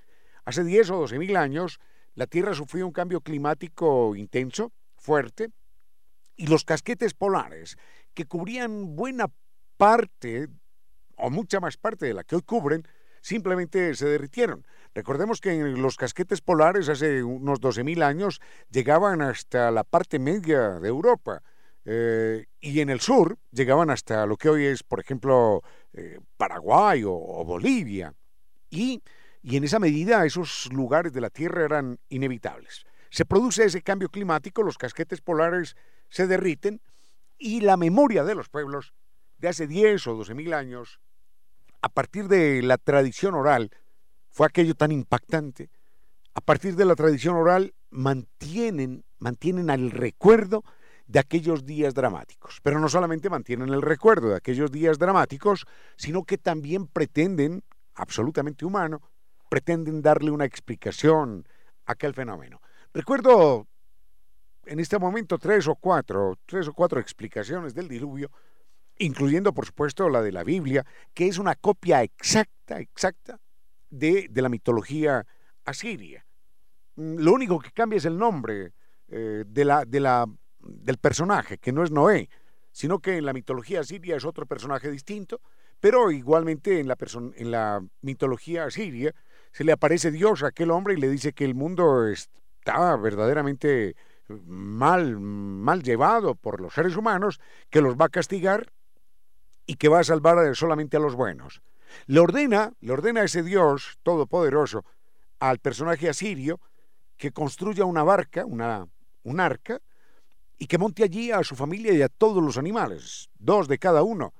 [0.44, 1.80] Hace 10 o 12 mil años,
[2.14, 5.48] la Tierra sufrió un cambio climático intenso, fuerte,
[6.36, 7.78] y los casquetes polares,
[8.12, 9.32] que cubrían buena
[9.78, 10.48] parte,
[11.16, 12.86] o mucha más parte de la que hoy cubren,
[13.22, 14.66] simplemente se derritieron.
[14.94, 20.88] Recordemos que los casquetes polares hace unos 12.000 años llegaban hasta la parte media de
[20.88, 21.42] Europa.
[21.84, 25.62] Eh, y en el sur llegaban hasta lo que hoy es, por ejemplo,
[25.94, 28.14] eh, Paraguay o, Bolivia.
[28.68, 29.02] Y,
[29.42, 32.84] y en esa medida esos lugares de la Tierra eran inevitables.
[33.10, 35.76] Se produce ese cambio climático, los casquetes polares
[36.08, 36.80] se derriten
[37.38, 38.94] y la memoria de los pueblos
[39.38, 41.00] de hace 10 o 12 mil años
[41.82, 43.70] a partir de la tradición oral,
[44.30, 45.70] fue aquello tan impactante,
[46.34, 50.64] a partir de la tradición oral mantienen, mantienen al recuerdo
[51.06, 52.60] de aquellos días dramáticos.
[52.62, 55.66] Pero no solamente mantienen el recuerdo de aquellos días dramáticos,
[55.96, 57.62] sino que también pretenden,
[57.94, 59.02] absolutamente humano,
[59.50, 61.46] pretenden darle una explicación
[61.84, 62.62] a aquel fenómeno.
[62.94, 63.66] Recuerdo
[64.64, 68.30] en este momento tres o cuatro, tres o cuatro explicaciones del diluvio,
[69.02, 70.84] incluyendo por supuesto la de la Biblia,
[71.14, 73.40] que es una copia exacta, exacta
[73.90, 75.26] de, de la mitología
[75.64, 76.24] asiria.
[76.96, 78.72] Mm, lo único que cambia es el nombre
[79.08, 80.26] eh, de la, de la,
[80.60, 82.28] del personaje, que no es Noé,
[82.70, 85.40] sino que en la mitología asiria es otro personaje distinto,
[85.80, 86.96] pero igualmente en la,
[87.36, 89.14] en la mitología asiria
[89.50, 93.96] se le aparece Dios a aquel hombre y le dice que el mundo está verdaderamente
[94.28, 98.72] mal, mal llevado por los seres humanos, que los va a castigar
[99.66, 101.62] y que va a salvar solamente a los buenos.
[102.06, 104.84] Le ordena, le ordena a ese Dios todopoderoso
[105.38, 106.60] al personaje asirio
[107.16, 108.88] que construya una barca, una,
[109.22, 109.80] un arca,
[110.58, 114.02] y que monte allí a su familia y a todos los animales, dos de cada
[114.02, 114.32] uno.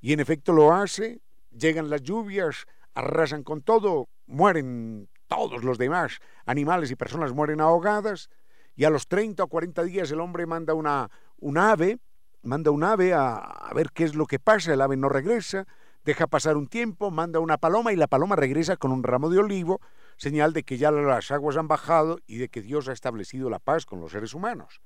[0.00, 6.18] Y en efecto lo hace, llegan las lluvias, arrasan con todo, mueren todos los demás
[6.46, 8.30] animales y personas mueren ahogadas,
[8.76, 11.98] y a los 30 o 40 días el hombre manda una, un ave,
[12.42, 15.66] manda un ave a, ver qué es lo que pasa, el ave no regresa,
[16.04, 19.38] deja pasar un tiempo, manda una paloma y la paloma regresa con un ramo de
[19.38, 19.80] olivo,
[20.16, 23.58] señal de que ya las aguas han bajado y de que Dios ha establecido la
[23.58, 24.80] paz con los seres humanos.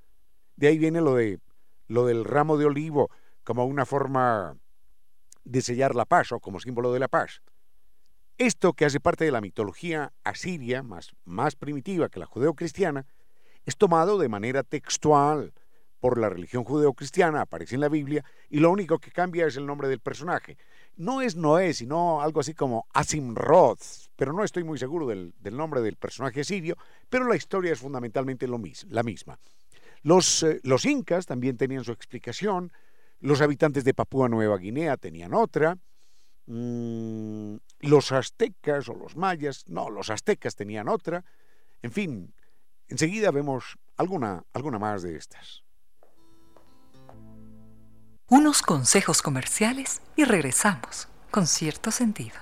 [0.57, 1.41] De ahí viene lo, de,
[1.88, 3.11] lo del ramo de olivo
[3.45, 4.57] como una forma
[5.45, 7.43] de sellar la paz o como símbolo de la paz.
[8.38, 13.07] Esto que hace parte de la mitología asiria, más, más primitiva que la judeocristiana,
[13.65, 15.53] es tomado de manera textual
[16.03, 19.67] por la religión judeocristiana, aparece en la Biblia, y lo único que cambia es el
[19.67, 20.59] nombre del personaje.
[20.97, 23.79] No es Noé, sino algo así como Asimrod,
[24.17, 26.77] pero no estoy muy seguro del, nombre del personaje sirio,
[27.09, 28.61] pero la historia es fundamentalmente lo
[28.91, 29.38] la misma.
[30.03, 32.73] Los, eh, los incas también tenían su explicación,
[33.21, 35.79] los habitantes de Papúa Nueva Guinea tenían otra,
[36.47, 41.25] mm, los aztecas o los mayas, no, los aztecas tenían otra,
[41.81, 42.35] en fin,
[42.93, 45.65] Enseguida vemos alguna, alguna más de estas.
[48.33, 52.37] Unos consejos comerciales y regresamos con cierto sentido.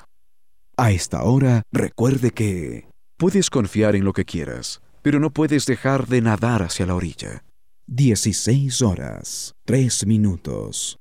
[0.77, 6.07] A esta hora, recuerde que puedes confiar en lo que quieras, pero no puedes dejar
[6.07, 7.43] de nadar hacia la orilla.
[7.89, 10.97] 16 horas, 3 minutos.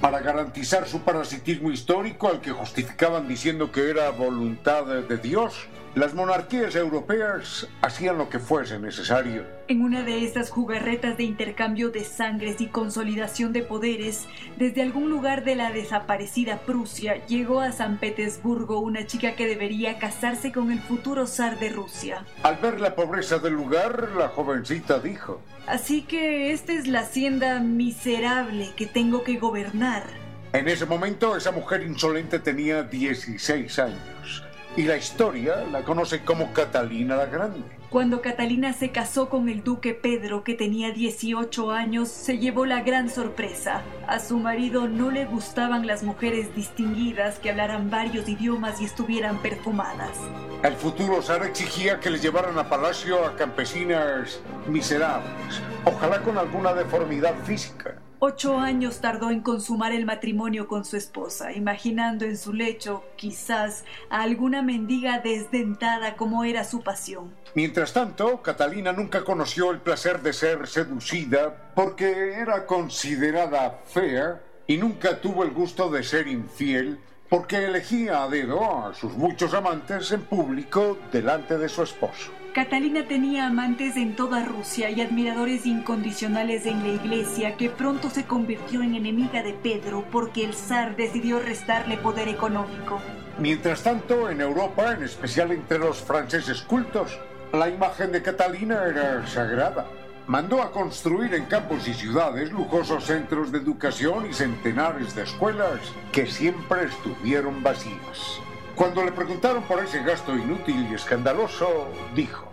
[0.00, 6.14] Para garantizar su parasitismo histórico al que justificaban diciendo que era voluntad de Dios, las
[6.14, 9.44] monarquías europeas hacían lo que fuese necesario.
[9.66, 14.26] En una de estas jugarretas de intercambio de sangres y consolidación de poderes,
[14.56, 19.98] desde algún lugar de la desaparecida Prusia llegó a San Petersburgo una chica que debería
[19.98, 22.24] casarse con el futuro zar de Rusia.
[22.44, 27.58] Al ver la pobreza del lugar, la jovencita dijo: Así que esta es la hacienda
[27.58, 30.04] miserable que tengo que gobernar.
[30.52, 36.52] En ese momento, esa mujer insolente tenía 16 años y la historia la conoce como
[36.52, 37.62] Catalina la Grande.
[37.90, 42.82] Cuando Catalina se casó con el duque Pedro, que tenía 18 años, se llevó la
[42.82, 43.82] gran sorpresa.
[44.06, 49.38] A su marido no le gustaban las mujeres distinguidas que hablaran varios idiomas y estuvieran
[49.38, 50.16] perfumadas.
[50.62, 56.74] El futuro zar exigía que le llevaran a palacio a campesinas miserables, ojalá con alguna
[56.74, 57.99] deformidad física.
[58.22, 63.86] Ocho años tardó en consumar el matrimonio con su esposa, imaginando en su lecho, quizás,
[64.10, 67.34] a alguna mendiga desdentada como era su pasión.
[67.54, 74.76] Mientras tanto, Catalina nunca conoció el placer de ser seducida porque era considerada fea y
[74.76, 80.12] nunca tuvo el gusto de ser infiel porque elegía a dedo a sus muchos amantes
[80.12, 82.32] en público delante de su esposo.
[82.54, 88.24] Catalina tenía amantes en toda Rusia y admiradores incondicionales en la iglesia que pronto se
[88.24, 93.00] convirtió en enemiga de Pedro porque el zar decidió restarle poder económico.
[93.38, 97.16] Mientras tanto, en Europa, en especial entre los franceses cultos,
[97.52, 99.86] la imagen de Catalina era sagrada.
[100.26, 105.80] Mandó a construir en campos y ciudades lujosos centros de educación y centenares de escuelas
[106.10, 108.40] que siempre estuvieron vacías.
[108.80, 112.50] Cuando le preguntaron por ese gasto inútil y escandaloso, dijo,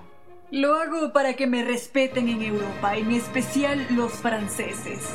[0.52, 5.08] Lo hago para que me respeten en Europa, en especial los franceses.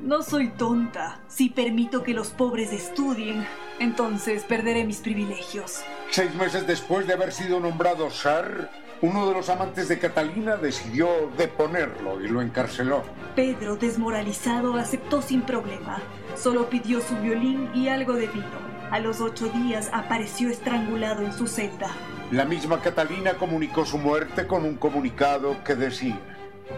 [0.00, 1.20] No soy tonta.
[1.28, 3.46] Si permito que los pobres estudien,
[3.78, 5.84] entonces perderé mis privilegios.
[6.10, 8.68] Seis meses después de haber sido nombrado zar,
[9.02, 13.04] uno de los amantes de Catalina decidió deponerlo y lo encarceló.
[13.36, 16.02] Pedro, desmoralizado, aceptó sin problema.
[16.34, 18.75] Solo pidió su violín y algo de vino.
[18.90, 21.90] A los ocho días apareció estrangulado en su celda.
[22.30, 26.18] La misma Catalina comunicó su muerte con un comunicado que decía...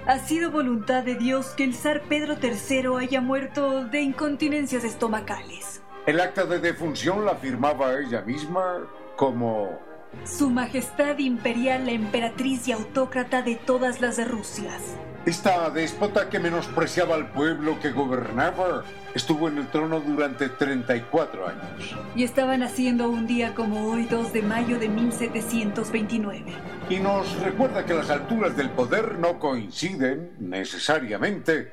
[0.06, 5.82] Ha sido voluntad de Dios que el zar Pedro III haya muerto de incontinencias estomacales.
[6.06, 8.86] El acta de defunción la firmaba ella misma
[9.16, 9.78] como...
[10.24, 14.82] Su Majestad Imperial, la emperatriz y autócrata de todas las Rusias.
[15.26, 18.84] Esta déspota que menospreciaba al pueblo que gobernaba
[19.14, 21.96] estuvo en el trono durante 34 años.
[22.16, 26.52] Y estaba naciendo un día como hoy, 2 de mayo de 1729.
[26.88, 31.72] Y nos recuerda que las alturas del poder no coinciden necesariamente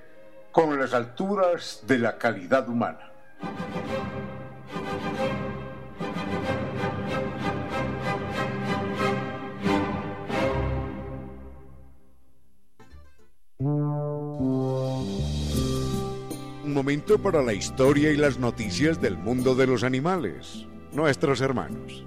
[0.51, 3.11] con las alturas de la calidad humana.
[16.75, 22.05] Momento para la historia y las noticias del mundo de los animales, nuestros hermanos.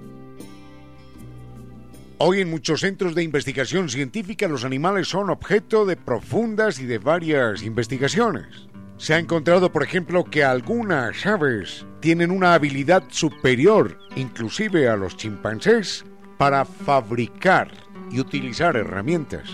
[2.19, 6.99] Hoy en muchos centros de investigación científica los animales son objeto de profundas y de
[6.99, 8.67] varias investigaciones.
[8.97, 15.17] Se ha encontrado, por ejemplo, que algunas aves tienen una habilidad superior, inclusive a los
[15.17, 16.05] chimpancés,
[16.37, 17.71] para fabricar
[18.11, 19.49] y utilizar herramientas.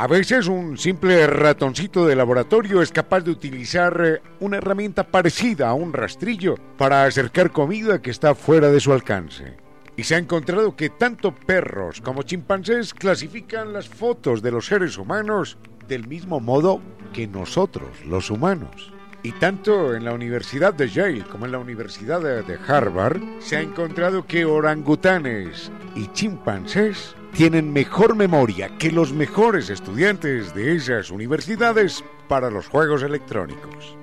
[0.00, 5.68] A veces un simple ratoncito de laboratorio es capaz de utilizar eh, una herramienta parecida
[5.68, 9.56] a un rastrillo para acercar comida que está fuera de su alcance.
[9.96, 14.98] Y se ha encontrado que tanto perros como chimpancés clasifican las fotos de los seres
[14.98, 16.80] humanos del mismo modo
[17.12, 18.92] que nosotros, los humanos.
[19.24, 23.62] Y tanto en la Universidad de Yale como en la Universidad de Harvard se ha
[23.62, 32.04] encontrado que orangutanes y chimpancés tienen mejor memoria que los mejores estudiantes de esas universidades
[32.28, 33.96] para los juegos electrónicos.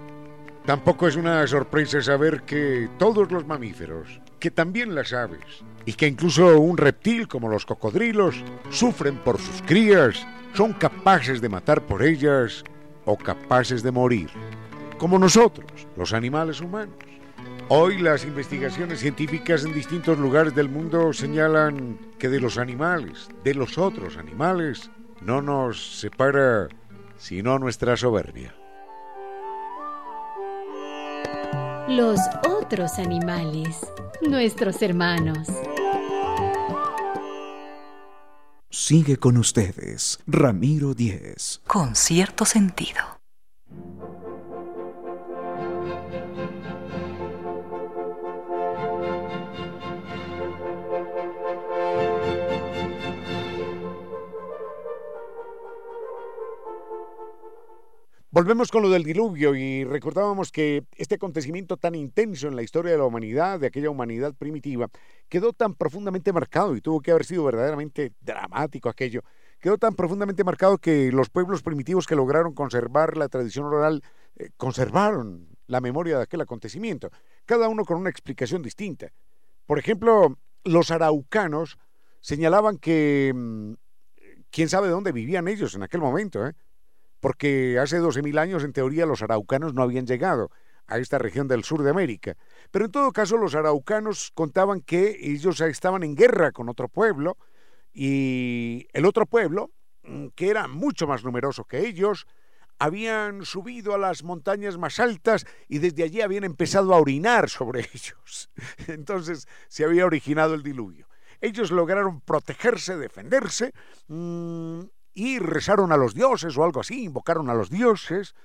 [0.65, 6.07] Tampoco es una sorpresa saber que todos los mamíferos, que también las aves, y que
[6.07, 12.01] incluso un reptil como los cocodrilos sufren por sus crías, son capaces de matar por
[12.01, 12.63] ellas
[13.05, 14.29] o capaces de morir,
[14.97, 16.95] como nosotros, los animales humanos.
[17.67, 23.55] Hoy las investigaciones científicas en distintos lugares del mundo señalan que de los animales, de
[23.55, 24.91] los otros animales,
[25.21, 26.67] no nos separa
[27.17, 28.53] sino nuestra soberbia.
[31.87, 33.79] Los otros animales,
[34.21, 35.47] nuestros hermanos.
[38.69, 41.61] Sigue con ustedes, Ramiro Díez.
[41.65, 43.14] Con cierto sentido.
[58.35, 62.91] Volvemos con lo del diluvio y recordábamos que este acontecimiento tan intenso en la historia
[62.91, 64.89] de la humanidad, de aquella humanidad primitiva,
[65.29, 69.21] quedó tan profundamente marcado y tuvo que haber sido verdaderamente dramático aquello.
[69.57, 74.03] Quedó tan profundamente marcado que los pueblos primitivos que lograron conservar la tradición oral
[74.35, 77.11] eh, conservaron la memoria de aquel acontecimiento,
[77.45, 79.13] cada uno con una explicación distinta.
[79.65, 81.77] Por ejemplo, los araucanos
[82.19, 83.75] señalaban que mm,
[84.51, 86.51] quién sabe dónde vivían ellos en aquel momento, ¿eh?
[87.25, 90.51] Porque hace 12.000 años en teoría los araucanos no habían llegado
[90.85, 92.37] a esta región del sur de América.
[92.69, 97.35] Pero en todo caso los araucanos contaban que ellos estaban en guerra con otro pueblo
[97.91, 99.71] y el otro pueblo,
[100.03, 102.27] mm, que era mucho más numeroso que ellos,
[102.77, 107.79] habían subido a las montañas más altas y desde allí habían empezado a orinar sobre
[107.91, 108.51] ellos.
[108.85, 111.07] Entonces se había originado el diluvio.
[111.41, 113.73] Ellos lograron protegerse, defenderse,
[114.09, 114.81] mmm,
[115.15, 118.35] y rezaron a los dioses o algo así, invocaron a los dioses,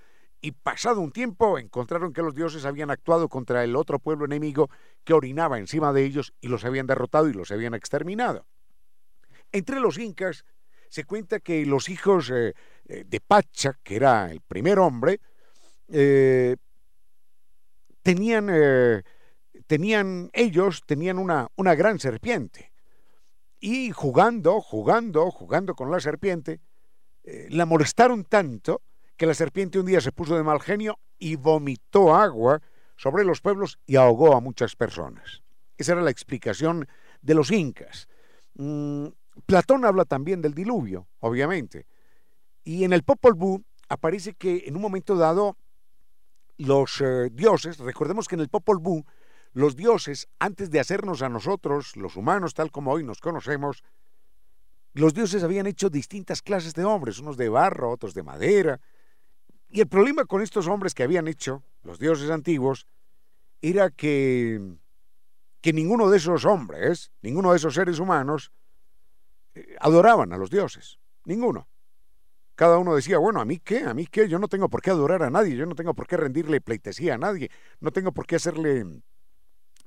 [0.40, 4.70] y pasado un tiempo encontraron que los dioses habían actuado contra el otro pueblo enemigo
[5.04, 8.46] que orinaba encima de ellos y los habían derrotado y los habían exterminado.
[9.52, 10.44] Entre los incas
[10.88, 12.54] se cuenta que los hijos eh,
[12.86, 15.20] eh, de Pacha, que era el primer hombre,
[15.88, 16.56] eh,
[18.02, 18.48] tenían,
[19.66, 22.69] tenían, ellos tenían una, una gran serpiente
[23.60, 26.60] y jugando, jugando, jugando con la serpiente,
[27.22, 28.82] eh, la molestaron tanto
[29.16, 32.62] que la serpiente un día se puso de mal genio y vomitó agua
[32.96, 35.42] sobre los pueblos y ahogó a muchas personas.
[35.76, 36.88] Esa era la explicación
[37.20, 38.08] de los incas.
[38.54, 39.08] Mm,
[39.44, 41.86] Platón habla también del diluvio, obviamente.
[42.64, 45.56] Y en el Popol Vuh aparece que en un momento dado
[46.56, 49.04] los eh, dioses, recordemos que en el Popol Vuh
[49.52, 53.82] los dioses, antes de hacernos a nosotros, los humanos, tal como hoy nos conocemos,
[54.92, 58.80] los dioses habían hecho distintas clases de hombres, unos de barro, otros de madera.
[59.68, 62.86] Y el problema con estos hombres que habían hecho, los dioses antiguos,
[63.62, 64.60] era que,
[65.60, 68.52] que ninguno de esos hombres, ninguno de esos seres humanos,
[69.54, 70.98] eh, adoraban a los dioses.
[71.24, 71.68] Ninguno.
[72.54, 73.84] Cada uno decía, bueno, ¿a mí qué?
[73.84, 74.28] ¿A mí qué?
[74.28, 77.14] Yo no tengo por qué adorar a nadie, yo no tengo por qué rendirle pleitesía
[77.14, 78.84] a nadie, no tengo por qué hacerle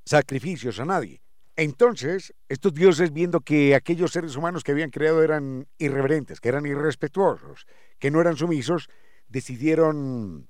[0.05, 1.21] sacrificios a nadie.
[1.55, 6.65] Entonces, estos dioses, viendo que aquellos seres humanos que habían creado eran irreverentes, que eran
[6.65, 7.67] irrespetuosos,
[7.99, 8.89] que no eran sumisos,
[9.27, 10.47] decidieron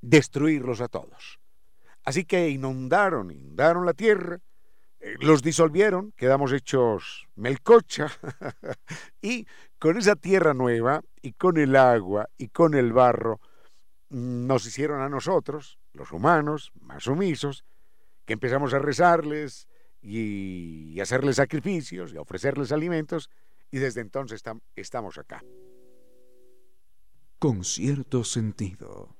[0.00, 1.40] destruirlos a todos.
[2.04, 4.40] Así que inundaron, inundaron la tierra,
[5.00, 8.08] eh, los disolvieron, quedamos hechos melcocha,
[9.22, 9.46] y
[9.78, 13.40] con esa tierra nueva, y con el agua, y con el barro,
[14.10, 17.64] mm, nos hicieron a nosotros, los humanos, más sumisos,
[18.30, 19.66] que empezamos a rezarles
[20.00, 23.28] y, hacerles sacrificios y ofrecerles alimentos,
[23.72, 24.40] y desde entonces
[24.76, 25.42] estamos acá.
[27.40, 29.16] Con cierto sentido.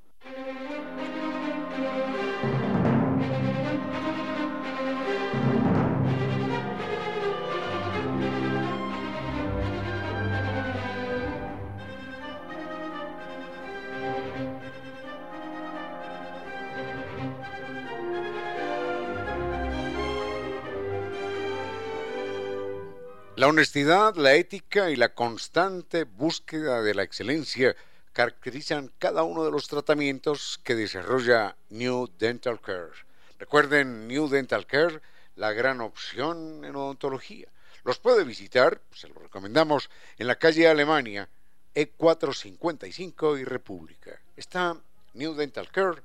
[23.40, 27.74] La honestidad, la ética y la constante búsqueda de la excelencia
[28.12, 32.92] caracterizan cada uno de los tratamientos que desarrolla New Dental Care.
[33.38, 35.00] Recuerden, New Dental Care,
[35.36, 37.48] la gran opción en odontología.
[37.82, 39.88] Los puede visitar, se lo recomendamos,
[40.18, 41.26] en la calle Alemania,
[41.74, 44.20] E455 y República.
[44.36, 44.76] Está
[45.14, 46.02] New Dental Care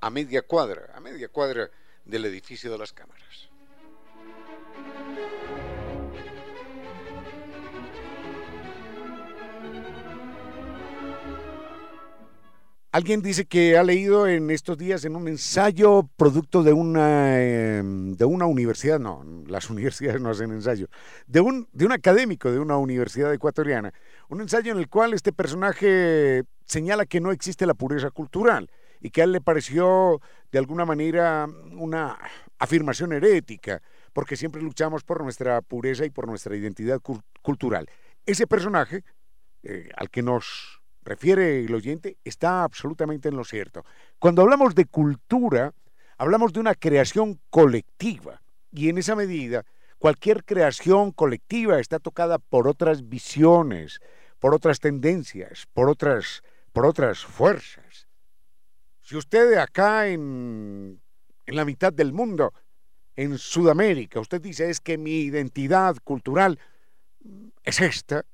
[0.00, 1.68] a media cuadra, a media cuadra
[2.06, 3.50] del edificio de las cámaras.
[12.90, 18.16] Alguien dice que ha leído en estos días en un ensayo producto de una, em,
[18.16, 20.88] de una universidad, no, las universidades no hacen ensayo,
[21.26, 23.92] de un, de un académico de una universidad ecuatoriana,
[24.30, 28.70] un ensayo en el cual este personaje señala que no existe la pureza cultural
[29.02, 32.18] y que a él le pareció de alguna manera una
[32.58, 33.82] afirmación herética,
[34.14, 37.00] porque siempre luchamos por nuestra pureza y por nuestra identidad
[37.42, 37.86] cultural.
[38.24, 39.04] Ese personaje,
[39.62, 40.77] eh, al que nos
[41.08, 43.84] refiere el oyente, está absolutamente en lo cierto.
[44.18, 45.72] Cuando hablamos de cultura,
[46.18, 49.64] hablamos de una creación colectiva y en esa medida
[49.98, 54.00] cualquier creación colectiva está tocada por otras visiones,
[54.38, 56.42] por otras tendencias, por otras,
[56.72, 58.06] por otras fuerzas.
[59.00, 61.00] Si usted acá en,
[61.46, 62.52] en la mitad del mundo,
[63.16, 66.60] en Sudamérica, usted dice es que mi identidad cultural
[67.64, 68.24] es esta,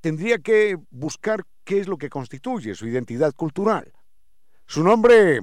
[0.00, 3.92] tendría que buscar qué es lo que constituye su identidad cultural.
[4.66, 5.40] Su nombre,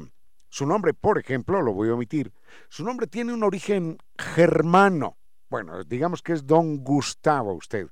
[0.50, 2.34] su nombre, por ejemplo, lo voy a omitir,
[2.70, 5.18] su nombre tiene un origen germano.
[5.50, 7.88] Bueno, digamos que es don Gustavo usted.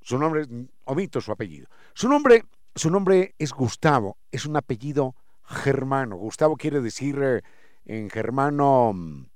[0.00, 0.44] Su nombre,
[0.84, 1.68] omito su apellido.
[1.94, 5.14] Su nombre, su nombre es Gustavo, es un apellido
[5.44, 6.16] germano.
[6.16, 7.42] Gustavo quiere decir eh,
[7.84, 9.26] en germano mm,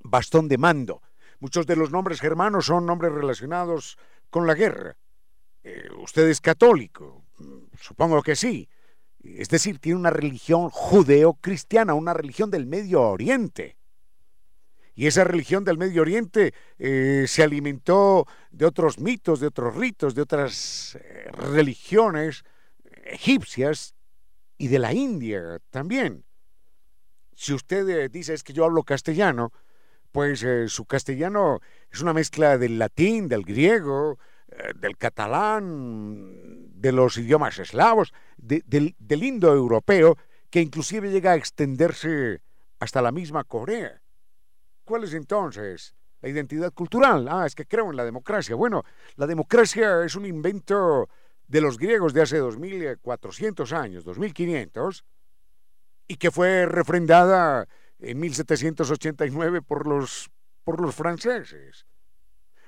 [0.00, 1.00] bastón de mando.
[1.40, 3.96] Muchos de los nombres germanos son nombres relacionados
[4.28, 4.96] con la guerra.
[5.68, 7.24] Eh, ¿Usted es católico?
[7.80, 8.68] Supongo que sí.
[9.24, 13.76] Es decir, tiene una religión judeo-cristiana, una religión del Medio Oriente.
[14.94, 20.14] Y esa religión del Medio Oriente eh, se alimentó de otros mitos, de otros ritos,
[20.14, 22.44] de otras eh, religiones
[23.04, 23.96] egipcias
[24.58, 26.24] y de la India también.
[27.34, 29.52] Si usted dice es que yo hablo castellano,
[30.12, 31.60] pues su castellano
[31.90, 34.18] es una mezcla del latín, del griego,
[34.78, 40.16] del catalán, de los idiomas eslavos, del, del indoeuropeo,
[40.50, 42.40] que inclusive llega a extenderse
[42.78, 44.00] hasta la misma Corea.
[44.84, 47.26] ¿Cuál es entonces la identidad cultural?
[47.28, 48.54] Ah, es que creo en la democracia.
[48.54, 48.84] Bueno,
[49.16, 51.08] la democracia es un invento
[51.48, 55.04] de los griegos de hace 2400 años, 2500,
[56.08, 57.66] y que fue refrendada
[57.98, 60.30] en 1789 por los,
[60.64, 61.86] por los franceses.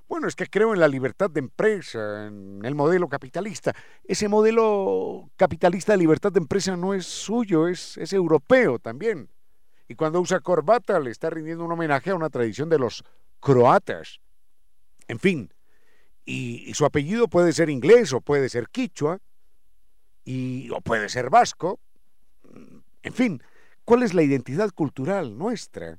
[0.08, 3.74] Bueno, es que creo en la libertad de empresa, en el modelo capitalista.
[4.04, 9.28] Ese modelo capitalista de libertad de empresa no es suyo, es, europeo también.
[9.86, 13.04] Y cuando usa corbata le está rindiendo un homenaje a una tradición de los
[13.38, 14.20] croatas.
[15.08, 15.52] En fin,
[16.24, 19.18] y, su apellido puede ser inglés o puede ser quichua,
[20.24, 21.80] y, o puede ser vasco.
[23.02, 23.42] En fin,
[23.84, 25.98] ¿cuál es la identidad cultural nuestra?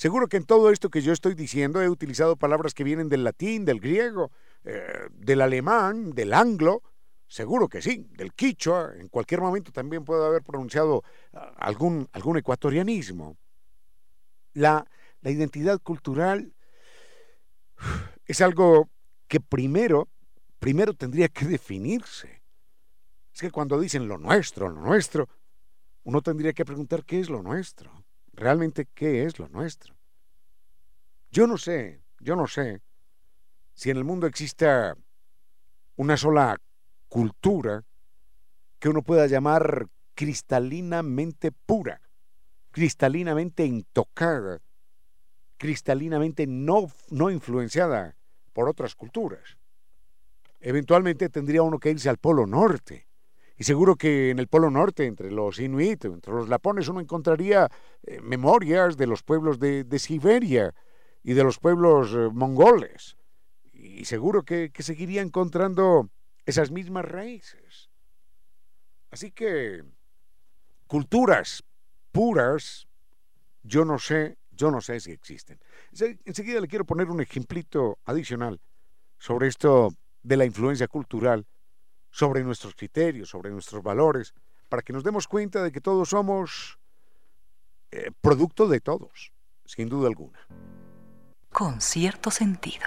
[0.00, 3.22] Seguro que en todo esto que yo estoy diciendo he utilizado palabras que vienen del
[3.22, 4.32] latín, del griego,
[4.64, 6.82] eh, del alemán, del anglo.
[7.28, 8.94] Seguro que sí, del quichua.
[8.96, 13.36] En cualquier momento también puedo haber pronunciado ah, algún, algún ecuatorianismo.
[14.54, 14.86] La,
[15.20, 16.54] la identidad cultural
[18.24, 18.88] es algo
[19.28, 20.08] que primero,
[20.58, 22.40] primero tendría que definirse.
[23.34, 25.28] Es que cuando dicen lo nuestro, lo nuestro,
[26.04, 27.99] uno tendría que preguntar qué es lo nuestro
[28.40, 29.94] realmente qué es lo nuestro.
[31.30, 32.80] Yo no sé, yo no sé
[33.74, 34.96] si en el mundo exista
[35.96, 36.58] una sola
[37.08, 37.84] cultura
[38.78, 42.00] que uno pueda llamar cristalinamente pura,
[42.70, 44.60] cristalinamente intocada,
[45.58, 48.16] cristalinamente no, no influenciada
[48.52, 49.58] por otras culturas.
[50.60, 53.06] Eventualmente tendría uno que irse al Polo Norte.
[53.60, 57.68] Y seguro que en el Polo Norte, entre los inuit, entre los lapones, uno encontraría
[58.04, 60.74] eh, memorias de los pueblos de, Siberia
[61.22, 63.18] y de los pueblos eh, mongoles.
[63.74, 66.08] Y seguro que, seguiría encontrando
[66.46, 67.90] esas mismas raíces.
[69.10, 69.84] Así que
[70.86, 71.62] culturas
[72.12, 72.88] puras,
[73.62, 75.60] yo no sé, yo no sé si existen.
[76.24, 78.58] Enseguida le quiero poner un ejemplito adicional
[79.18, 79.90] sobre esto
[80.22, 81.44] de la influencia cultural,
[82.10, 84.34] sobre nuestros criterios, sobre nuestros valores,
[84.68, 86.78] para que nos demos cuenta de que todos somos
[87.90, 89.32] eh, producto de todos,
[89.64, 90.38] sin duda alguna.
[91.52, 92.86] Con cierto sentido.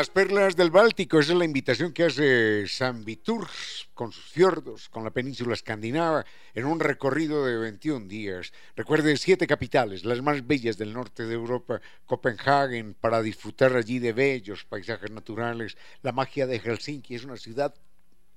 [0.00, 4.88] Las perlas del Báltico, esa es la invitación que hace San Viturs con sus fiordos,
[4.88, 6.24] con la península escandinava,
[6.54, 8.50] en un recorrido de 21 días.
[8.74, 14.14] Recuerde siete capitales, las más bellas del norte de Europa, Copenhague, para disfrutar allí de
[14.14, 15.76] bellos paisajes naturales.
[16.00, 17.74] La magia de Helsinki es una ciudad,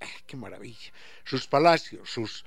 [0.02, 0.92] ¡ah, qué maravilla.
[1.24, 2.44] Sus palacios, sus,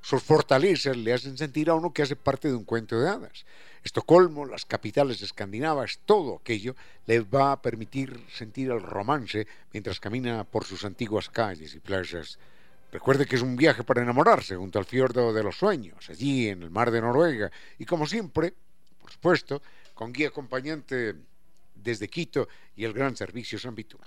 [0.00, 3.44] sus fortalezas le hacen sentir a uno que hace parte de un cuento de hadas.
[3.82, 6.74] Estocolmo, las capitales escandinavas, todo aquello
[7.06, 12.38] le va a permitir sentir el romance mientras camina por sus antiguas calles y playas.
[12.90, 16.62] Recuerde que es un viaje para enamorarse junto al fiordo de los sueños, allí en
[16.62, 18.54] el mar de Noruega, y como siempre,
[19.00, 19.62] por supuesto,
[19.94, 21.14] con guía acompañante
[21.74, 24.00] desde Quito y el gran servicio San Vitur.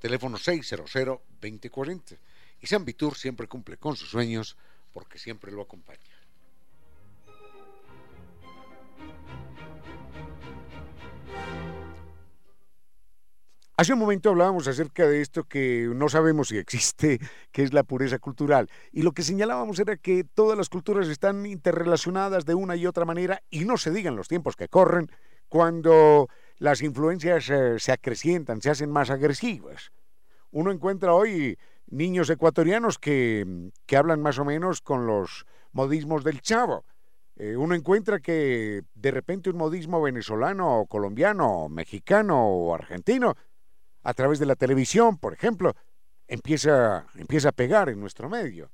[0.00, 2.18] Teléfono 600-2040.
[2.60, 4.56] Y San Vitur siempre cumple con sus sueños
[4.92, 5.98] porque siempre lo acompaña.
[13.74, 17.18] Hace un momento hablábamos acerca de esto que no sabemos si existe,
[17.50, 18.68] que es la pureza cultural.
[18.92, 23.04] Y lo que señalábamos era que todas las culturas están interrelacionadas de una y otra
[23.04, 25.10] manera, y no se digan los tiempos que corren,
[25.48, 26.28] cuando
[26.58, 29.90] las influencias eh, se acrecientan, se hacen más agresivas.
[30.50, 31.58] Uno encuentra hoy
[31.92, 36.84] niños ecuatorianos que, que hablan más o menos con los modismos del chavo.
[37.36, 43.34] Eh, uno encuentra que de repente un modismo venezolano o colombiano o mexicano o argentino
[44.02, 45.74] a través de la televisión, por ejemplo,
[46.26, 48.70] empieza, empieza a pegar en nuestro medio.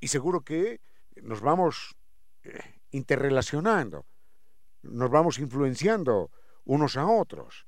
[0.00, 0.80] Y seguro que
[1.22, 1.94] nos vamos
[2.42, 2.58] eh,
[2.90, 4.06] interrelacionando,
[4.82, 6.30] nos vamos influenciando
[6.64, 7.66] unos a otros.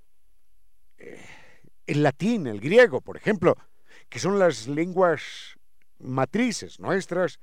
[0.96, 1.24] Eh,
[1.86, 3.56] el latín, el griego, por ejemplo,
[4.08, 5.22] que son las lenguas
[5.98, 7.40] matrices nuestras,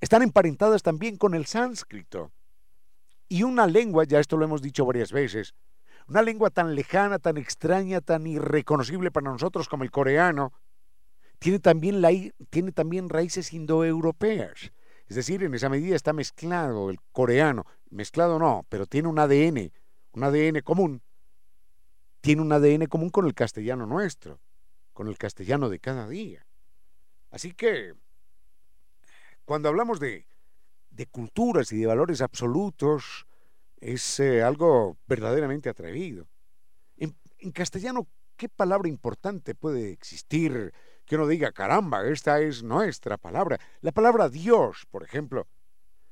[0.00, 2.32] están emparentadas también con el sánscrito.
[3.28, 5.54] Y una lengua, ya esto lo hemos dicho varias veces,
[6.08, 10.52] una lengua tan lejana, tan extraña, tan irreconocible para nosotros como el coreano,
[11.38, 12.10] tiene también, la,
[12.50, 14.72] tiene también raíces indoeuropeas.
[15.08, 17.64] Es decir, en esa medida está mezclado el coreano.
[17.90, 19.72] Mezclado no, pero tiene un ADN,
[20.12, 21.02] un ADN común.
[22.20, 24.40] Tiene un ADN común con el castellano nuestro,
[24.96, 26.46] con el castellano de cada día.
[27.30, 27.92] Así que,
[29.44, 30.26] cuando hablamos de,
[31.10, 33.26] culturas y de valores absolutos,
[33.76, 36.26] es eh, algo verdaderamente atrevido.
[36.96, 40.72] En, en, castellano, ¿qué palabra importante puede existir
[41.04, 43.60] que uno diga, caramba, esta es nuestra palabra?
[43.82, 45.46] La palabra Dios, por ejemplo.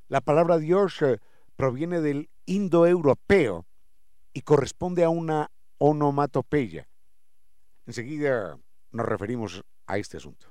[0.09, 1.19] La palabra Dios eh,
[1.55, 3.65] proviene del indoeuropeo
[4.31, 6.87] y corresponde a una onomatopeya.
[7.87, 8.59] Enseguida
[8.95, 10.47] nos referimos a este asunto.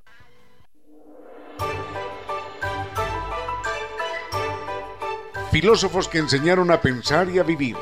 [5.50, 7.76] Filósofos que enseñaron a pensar y a vivir,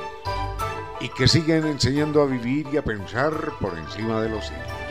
[1.01, 4.82] y que siguen enseñando a vivir y a pensar por encima de los siglos.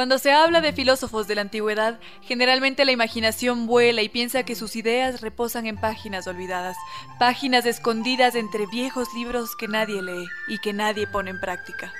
[0.00, 4.54] Cuando se habla de filósofos de la antigüedad, generalmente la imaginación vuela y piensa que
[4.54, 6.78] sus ideas reposan en páginas olvidadas,
[7.18, 11.92] páginas escondidas entre viejos libros que nadie lee y que nadie pone en práctica.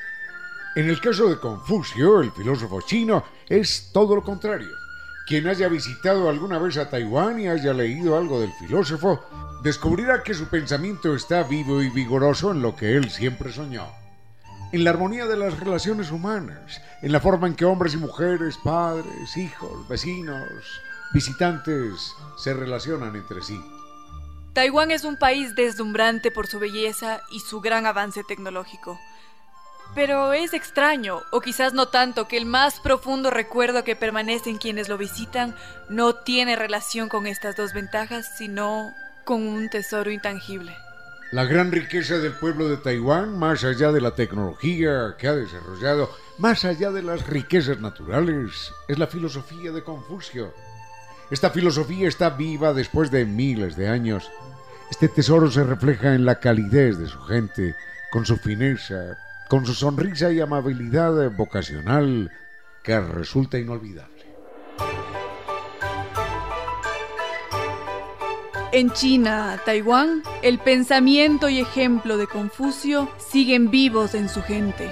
[0.76, 4.70] En el caso de Confucio, el filósofo chino, es todo lo contrario.
[5.26, 9.22] Quien haya visitado alguna vez a Taiwán y haya leído algo del filósofo,
[9.62, 13.99] descubrirá que su pensamiento está vivo y vigoroso en lo que él siempre soñó.
[14.72, 18.56] En la armonía de las relaciones humanas, en la forma en que hombres y mujeres,
[18.62, 20.80] padres, hijos, vecinos,
[21.12, 23.60] visitantes se relacionan entre sí.
[24.52, 29.00] Taiwán es un país deslumbrante por su belleza y su gran avance tecnológico.
[29.96, 34.58] Pero es extraño, o quizás no tanto, que el más profundo recuerdo que permanece en
[34.58, 35.56] quienes lo visitan
[35.88, 38.92] no tiene relación con estas dos ventajas, sino
[39.24, 40.76] con un tesoro intangible.
[41.32, 46.10] La gran riqueza del pueblo de Taiwán, más allá de la tecnología que ha desarrollado,
[46.38, 50.52] más allá de las riquezas naturales, es la filosofía de Confucio.
[51.30, 54.28] Esta filosofía está viva después de miles de años.
[54.90, 57.76] Este tesoro se refleja en la calidez de su gente,
[58.10, 59.16] con su fineza,
[59.48, 62.28] con su sonrisa y amabilidad vocacional
[62.82, 64.26] que resulta inolvidable.
[68.72, 74.88] En China, Taiwán, el pensamiento y ejemplo de Confucio siguen vivos en su gente.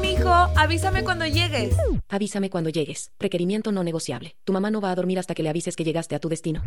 [0.00, 0.28] Mijo.
[0.28, 1.76] Avísame cuando llegues.
[2.08, 3.12] Avísame cuando llegues.
[3.18, 4.36] Requerimiento no negociable.
[4.44, 6.62] Tu mamá no va a dormir hasta que le avises que llegaste a tu destino.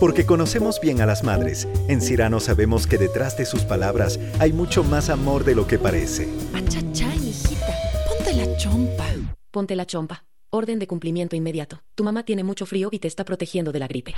[0.00, 1.68] Porque conocemos bien a las madres.
[1.88, 5.78] En Cirano sabemos que detrás de sus palabras hay mucho más amor de lo que
[5.78, 6.28] parece.
[6.54, 7.74] Achachá, hijita.
[8.08, 9.06] Ponte la chompa.
[9.50, 10.24] Ponte la chompa.
[10.50, 11.82] Orden de cumplimiento inmediato.
[11.94, 14.14] Tu mamá tiene mucho frío y te está protegiendo de la gripe.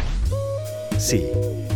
[1.00, 1.26] Sí,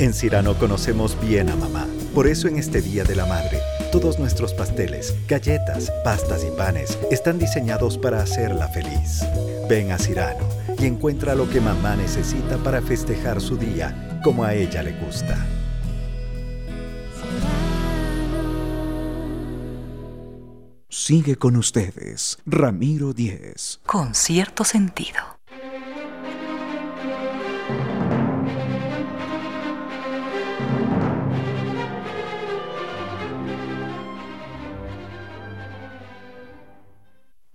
[0.01, 1.89] en Cirano conocemos bien a mamá.
[2.15, 3.59] Por eso en este Día de la Madre,
[3.91, 9.23] todos nuestros pasteles, galletas, pastas y panes están diseñados para hacerla feliz.
[9.67, 10.47] Ven a Cirano
[10.79, 15.39] y encuentra lo que mamá necesita para festejar su día como a ella le gusta.
[20.91, 23.81] Sigue con ustedes, Ramiro Díez.
[23.87, 25.34] Con cierto sentido.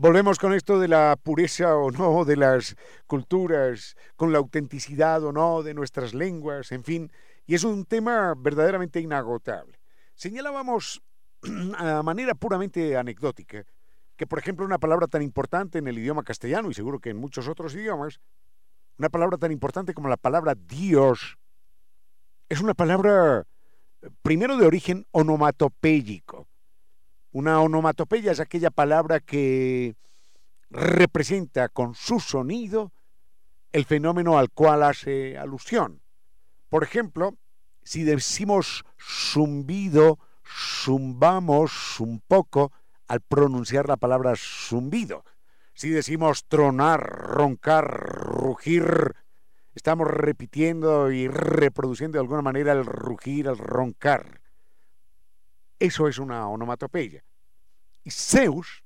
[0.02, 5.34] Volvemos con esto de la pureza o no de las culturas, con la autenticidad o
[5.34, 7.12] no de nuestras lenguas, en fin,
[7.46, 9.78] y es un tema verdaderamente inagotable.
[10.16, 11.02] Señalábamos
[11.78, 13.66] a manera puramente anecdótica
[14.16, 17.18] que, por ejemplo, una palabra tan importante en el idioma castellano y seguro que en
[17.18, 18.22] muchos otros idiomas,
[18.98, 21.38] una palabra tan importante como la palabra Dios,
[22.48, 23.44] es una palabra
[24.22, 26.49] primero de origen onomatopéyico.
[27.32, 29.96] Una onomatopeya es aquella palabra que
[30.72, 32.92] representa con su sonido
[33.72, 36.02] el fenómeno al cual hace alusión.
[36.70, 37.36] Por ejemplo,
[37.84, 42.72] si decimos zumbido, zumbamos un poco
[43.08, 45.24] al pronunciar la palabra zumbido.
[45.74, 49.16] Si decimos tronar, roncar, rugir,
[49.76, 54.42] estamos repitiendo y reproduciendo de alguna manera el rugir, el roncar.
[55.80, 57.24] Eso es una onomatopeya.
[58.04, 58.84] Y Zeus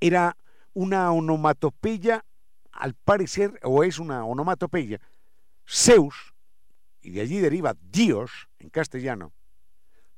[0.00, 0.36] era
[0.72, 2.24] una onomatopeya,
[2.72, 5.00] al parecer, o es una onomatopeya.
[5.68, 6.34] Zeus,
[7.02, 9.32] y de allí deriva Dios en castellano,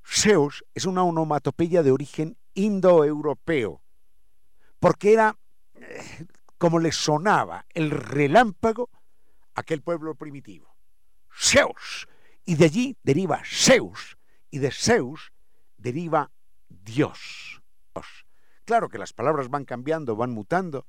[0.04, 3.82] Zeus es una onomatopeya de origen indoeuropeo,
[4.78, 5.36] porque era
[5.74, 6.26] eh,
[6.58, 8.90] como le sonaba el relámpago
[9.54, 10.76] a aquel pueblo primitivo.
[11.34, 12.08] Zeus,
[12.44, 14.16] y de allí deriva Zeus,
[14.50, 15.31] y de Zeus
[15.82, 16.30] deriva
[16.68, 17.62] Dios.
[18.64, 20.86] Claro que las palabras van cambiando, van mutando,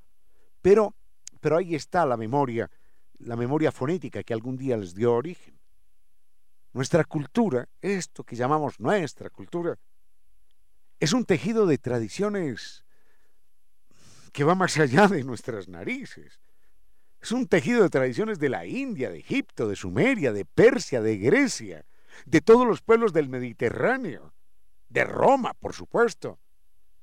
[0.61, 0.95] pero,
[1.41, 2.69] pero ahí está la memoria,
[3.17, 5.59] la memoria fonética que algún día les dio origen.
[6.71, 9.77] Nuestra cultura, esto que llamamos nuestra cultura,
[10.99, 12.85] es un tejido de tradiciones
[14.31, 16.39] que va más allá de nuestras narices.
[17.19, 21.17] Es un tejido de tradiciones de la India, de Egipto, de Sumeria, de Persia, de
[21.17, 21.85] Grecia,
[22.25, 24.32] de todos los pueblos del Mediterráneo
[24.93, 26.39] de Roma, por supuesto,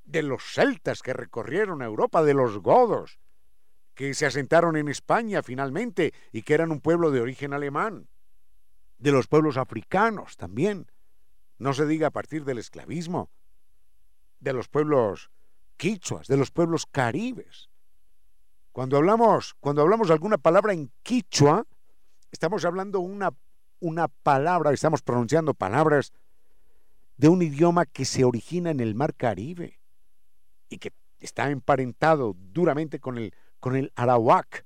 [0.05, 3.19] de los celtas que recorrieron Europa, de los godos,
[3.95, 8.09] que se asentaron en España finalmente y que eran un pueblo de origen alemán,
[8.99, 10.87] de los pueblos africanos también,
[11.59, 13.29] no se diga a partir del esclavismo,
[14.39, 15.33] de los pueblos
[15.77, 17.71] quichuas, de los pueblos caribes.
[18.71, 21.67] Cuando hablamos, cuando hablamos alguna palabra en quichua,
[22.31, 23.35] estamos hablando una,
[23.81, 26.13] una palabra, estamos pronunciando palabras
[27.21, 29.79] de un idioma que se origina en el mar Caribe
[30.71, 34.65] y que está emparentado duramente con el, con el arawak,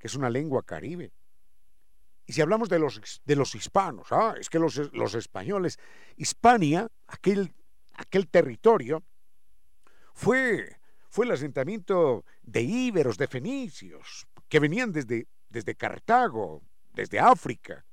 [0.00, 1.12] que es una lengua caribe.
[2.26, 5.78] Y si hablamos de los, de los hispanos, ah, es que los, los españoles,
[6.16, 7.54] Hispania, aquel,
[7.92, 9.04] aquel territorio,
[10.12, 16.62] fue, fue el asentamiento de íberos, de fenicios, que venían desde, desde Cartago,
[16.94, 17.84] desde África,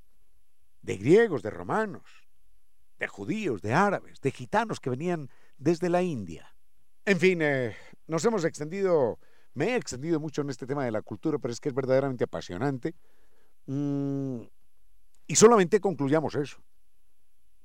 [0.82, 2.19] de griegos, de romanos
[3.00, 6.54] de judíos, de árabes, de gitanos que venían desde la India.
[7.04, 7.74] En fin, eh,
[8.06, 9.18] nos hemos extendido,
[9.54, 12.24] me he extendido mucho en este tema de la cultura, pero es que es verdaderamente
[12.24, 12.94] apasionante.
[13.66, 14.42] Mm,
[15.26, 16.62] y solamente concluyamos eso,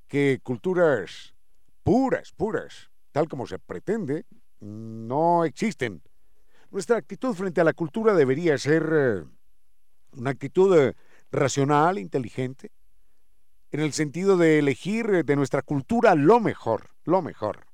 [0.07, 1.35] que culturas
[1.83, 4.25] puras, puras, tal como se pretende,
[4.61, 6.01] no existen.
[6.71, 9.23] Nuestra actitud frente a la cultura debería ser eh,
[10.13, 10.95] una actitud eh,
[11.29, 12.71] racional, inteligente,
[13.75, 17.65] en el sentido de elegir eh, de nuestra cultura lo mejor, lo mejor.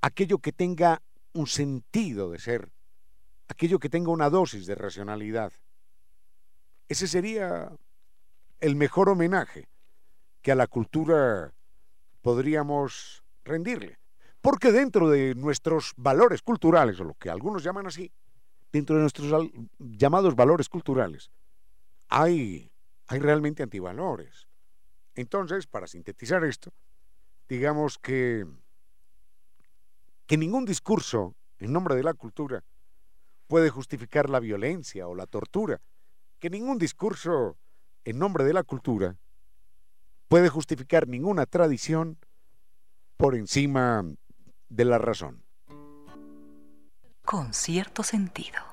[0.00, 1.00] Aquello que tenga
[1.32, 2.72] un sentido de ser,
[3.46, 5.52] aquello que tenga una dosis de racionalidad.
[6.88, 7.70] Ese sería
[8.58, 9.68] el mejor homenaje
[10.42, 11.52] que a la cultura
[12.20, 13.96] podríamos rendirle.
[14.40, 18.10] Porque dentro de nuestros valores culturales, o lo que algunos llaman así,
[18.72, 21.30] dentro de nuestros llamados valores culturales,
[22.08, 22.72] hay,
[23.06, 24.49] hay realmente antivalores.
[25.14, 26.70] Entonces, para sintetizar esto,
[27.48, 28.46] digamos que,
[30.26, 32.62] que ningún discurso en nombre de la cultura
[33.46, 35.80] puede justificar la violencia o la tortura,
[36.38, 37.56] que ningún discurso
[38.04, 39.16] en nombre de la cultura
[40.28, 42.18] puede justificar ninguna tradición
[43.16, 44.04] por encima
[44.68, 45.42] de la razón.
[47.24, 48.69] Con cierto sentido.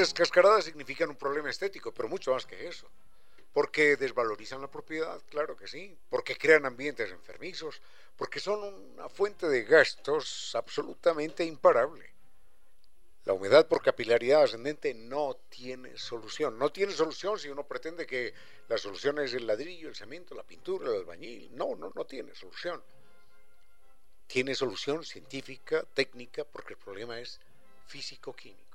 [0.00, 2.88] Descascaradas significan un problema estético, pero mucho más que eso.
[3.52, 5.96] Porque desvalorizan la propiedad, claro que sí.
[6.08, 7.80] Porque crean ambientes enfermizos.
[8.16, 12.10] Porque son una fuente de gastos absolutamente imparable.
[13.24, 16.58] La humedad por capilaridad ascendente no tiene solución.
[16.58, 18.32] No tiene solución si uno pretende que
[18.68, 21.50] la solución es el ladrillo, el cemento, la pintura, el albañil.
[21.54, 22.82] No, no, no tiene solución.
[24.26, 27.40] Tiene solución científica, técnica, porque el problema es
[27.86, 28.69] físico-químico.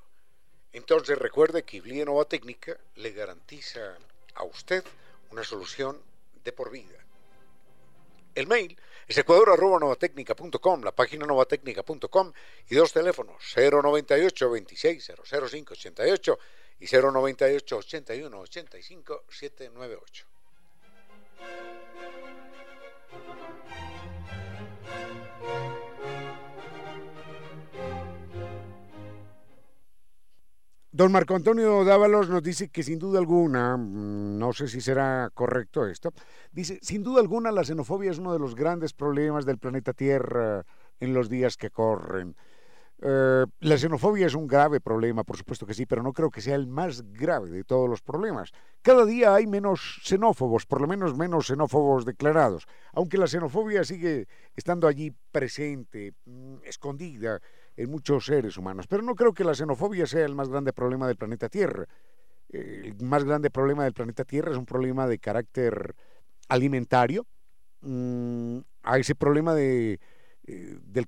[0.75, 3.97] Entonces recuerde que Iblia Nova Técnica le garantiza
[4.33, 4.83] a usted
[5.31, 6.01] una solución
[6.43, 6.97] de por vida.
[8.35, 12.33] El mail es ecuador.novatecnica.com, la página novatecnica.com
[12.69, 16.39] y dos teléfonos 098 26 005 88
[16.81, 20.25] y 098 81 85 798.
[30.95, 35.29] Don Marco Antonio Dávalos nos dice que sin duda alguna, mm, no sé si será
[35.33, 36.13] correcto esto,
[36.53, 40.63] dice, sin duda alguna la xenofobia es uno de los grandes problemas del planeta Tierra
[41.01, 42.37] en los días que corren.
[43.01, 46.39] Eh, la xenofobia es un grave problema, por supuesto que sí, pero no creo que
[46.39, 48.53] sea el más grave de todos los problemas.
[48.81, 54.27] Cada día hay menos xenófobos, por lo menos menos xenófobos declarados, aunque la xenofobia sigue
[54.55, 57.41] estando allí presente, mm, escondida,
[57.77, 58.87] en muchos seres humanos.
[58.87, 61.85] Pero no creo que la xenofobia sea el más grande problema del planeta Tierra.
[62.49, 65.95] El más grande problema del planeta Tierra es un problema de carácter
[66.47, 67.25] alimentario.
[67.81, 69.99] Mm, a ese problema de,
[70.47, 71.07] eh, del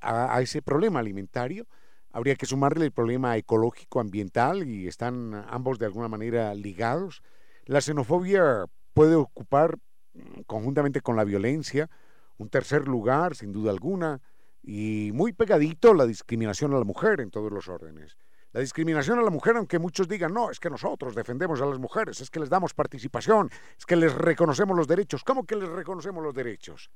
[0.00, 1.66] a, ese problema alimentario
[2.12, 7.22] habría que sumarle el problema ecológico ambiental y están ambos de alguna manera ligados.
[7.64, 9.78] La xenofobia puede ocupar
[10.14, 11.90] mm, conjuntamente con la violencia
[12.38, 14.20] un tercer lugar, sin duda alguna
[14.66, 18.18] y muy pegadito la discriminación a la mujer en todos los órdenes.
[18.52, 21.78] La discriminación a la mujer, aunque muchos digan, no, es que nosotros defendemos a las
[21.78, 23.48] mujeres, es que les damos participación,
[23.78, 25.22] es que les reconocemos los derechos.
[25.22, 26.90] ¿Cómo que les reconocemos los derechos?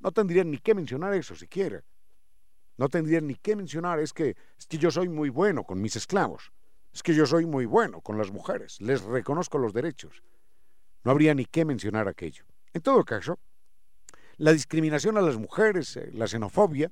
[0.00, 1.82] No tendrían ni que mencionar eso siquiera.
[2.76, 5.96] No tendrían ni que mencionar, es que, es que yo soy muy bueno con mis
[5.96, 6.52] esclavos,
[6.92, 10.22] es que yo soy muy bueno con las mujeres, les reconozco los derechos.
[11.04, 12.44] No habría ni que mencionar aquello.
[12.72, 13.38] En todo caso,
[14.36, 16.90] la discriminación a las mujeres, eh, la xenofobia,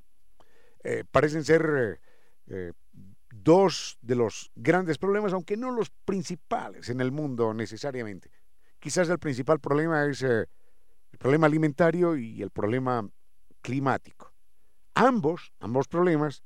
[0.85, 2.01] eh, parecen ser eh,
[2.49, 2.72] eh,
[3.30, 8.30] dos de los grandes problemas, aunque no los principales en el mundo necesariamente.
[8.78, 10.49] Quizás el principal problema es el
[11.18, 13.09] problema alimentario y el problema
[13.61, 14.35] climático.
[14.95, 16.43] Ambos, ambos problemas,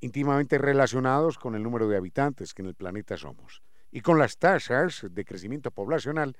[0.00, 4.36] íntimamente relacionados con el número de habitantes que en el planeta somos y con las
[4.36, 6.36] tasas de crecimiento poblacional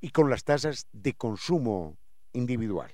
[0.00, 1.98] y con las tasas de consumo
[2.32, 2.90] individual.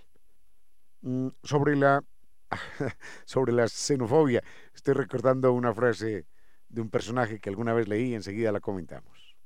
[1.02, 2.02] Mm, sobre la
[3.24, 4.42] sobre la xenofobia.
[4.74, 6.26] Estoy recordando una frase
[6.68, 9.36] de un personaje que alguna vez leí y enseguida la comentamos.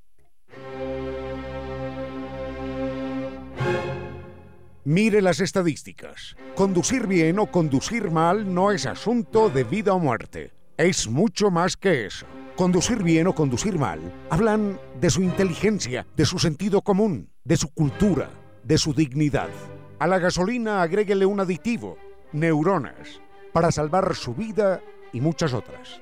[4.85, 6.37] Mire las estadísticas.
[6.55, 10.53] Conducir bien o conducir mal no es asunto de vida o muerte.
[10.77, 12.27] Es mucho más que eso.
[12.57, 17.73] Conducir bien o conducir mal hablan de su inteligencia, de su sentido común, de su
[17.73, 18.31] cultura,
[18.65, 19.51] de su dignidad.
[19.99, 21.99] A la gasolina agréguele un aditivo
[22.33, 23.21] neuronas
[23.53, 24.81] para salvar su vida
[25.13, 26.01] y muchas otras.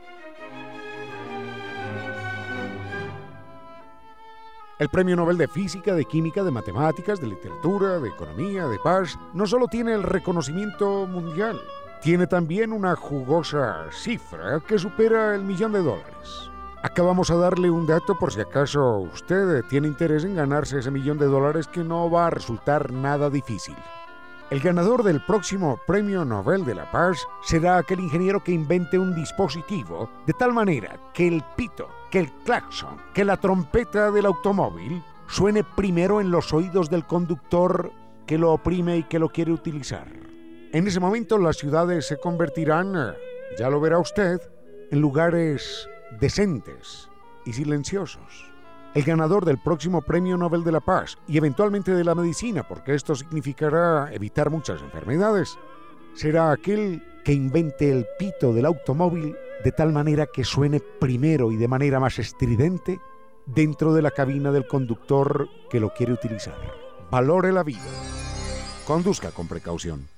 [4.78, 9.18] El Premio Nobel de Física, de Química, de Matemáticas, de Literatura, de Economía, de Paz,
[9.34, 11.60] no solo tiene el reconocimiento mundial,
[12.00, 16.50] tiene también una jugosa cifra que supera el millón de dólares.
[16.80, 21.18] Acabamos a darle un dato por si acaso usted tiene interés en ganarse ese millón
[21.18, 23.74] de dólares que no va a resultar nada difícil.
[24.50, 29.14] El ganador del próximo Premio Nobel de la Paz será aquel ingeniero que invente un
[29.14, 35.02] dispositivo de tal manera que el pito que el claxon, que la trompeta del automóvil
[35.26, 37.92] suene primero en los oídos del conductor
[38.26, 40.08] que lo oprime y que lo quiere utilizar.
[40.72, 43.14] En ese momento las ciudades se convertirán,
[43.58, 44.40] ya lo verá usted,
[44.90, 45.86] en lugares
[46.20, 47.10] decentes
[47.44, 48.50] y silenciosos.
[48.94, 52.94] El ganador del próximo Premio Nobel de la Paz y eventualmente de la medicina, porque
[52.94, 55.58] esto significará evitar muchas enfermedades,
[56.14, 61.56] será aquel que invente el pito del automóvil de tal manera que suene primero y
[61.56, 63.00] de manera más estridente
[63.46, 66.56] dentro de la cabina del conductor que lo quiere utilizar.
[67.10, 67.84] Valore la vida.
[68.86, 70.17] Conduzca con precaución.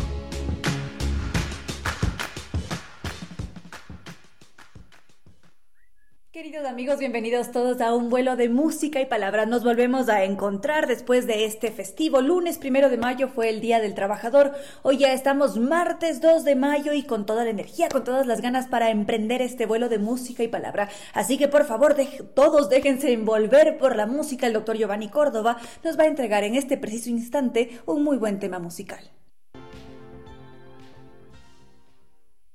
[6.41, 9.45] Queridos amigos, bienvenidos todos a un vuelo de música y palabra.
[9.45, 12.19] Nos volvemos a encontrar después de este festivo.
[12.19, 14.53] Lunes primero de mayo fue el Día del Trabajador.
[14.81, 18.41] Hoy ya estamos martes 2 de mayo y con toda la energía, con todas las
[18.41, 20.89] ganas para emprender este vuelo de música y palabra.
[21.13, 21.95] Así que por favor,
[22.33, 24.47] todos déjense envolver por la música.
[24.47, 28.39] El doctor Giovanni Córdoba nos va a entregar en este preciso instante un muy buen
[28.39, 29.11] tema musical.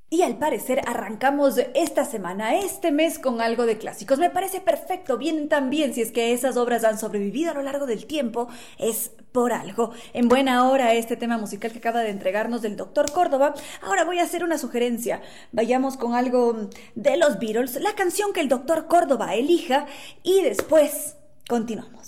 [0.09, 4.20] Y al parecer arrancamos esta semana, este mes con algo de clásicos.
[4.20, 7.86] Me parece perfecto, bien también si es que esas obras han sobrevivido a lo largo
[7.86, 8.46] del tiempo,
[8.78, 9.90] es por algo.
[10.12, 13.54] En buena hora este tema musical que acaba de entregarnos del doctor Córdoba.
[13.82, 15.22] Ahora voy a hacer una sugerencia.
[15.50, 19.86] Vayamos con algo de los Beatles, la canción que el doctor Córdoba elija
[20.22, 21.16] y después
[21.48, 22.05] continuamos.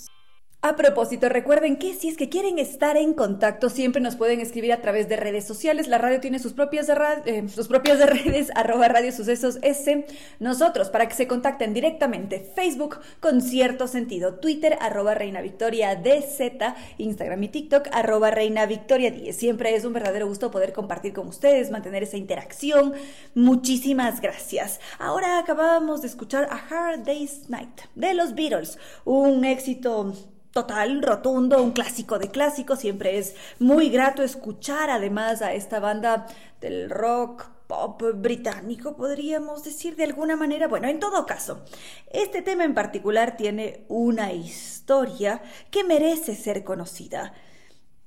[0.61, 4.73] A propósito, recuerden que si es que quieren estar en contacto, siempre nos pueden escribir
[4.73, 5.87] a través de redes sociales.
[5.87, 10.05] La radio tiene sus propias, eh, sus propias redes, arroba Radio Sucesos S.
[10.41, 16.75] Nosotros, para que se contacten directamente, Facebook con cierto sentido, Twitter, arroba Reina Victoria DZ,
[16.97, 19.33] Instagram y TikTok, arroba Reina Victoria 10.
[19.33, 22.91] Siempre es un verdadero gusto poder compartir con ustedes, mantener esa interacción.
[23.33, 24.81] Muchísimas gracias.
[24.99, 30.13] Ahora acabábamos de escuchar A Hard Day's Night de los Beatles, un éxito
[30.59, 32.79] total, rotundo, un clásico de clásicos.
[32.79, 36.27] Siempre es muy grato escuchar además a esta banda
[36.59, 40.67] del rock pop británico, podríamos decir de alguna manera.
[40.67, 41.63] Bueno, en todo caso,
[42.11, 45.41] este tema en particular tiene una historia
[45.71, 47.31] que merece ser conocida.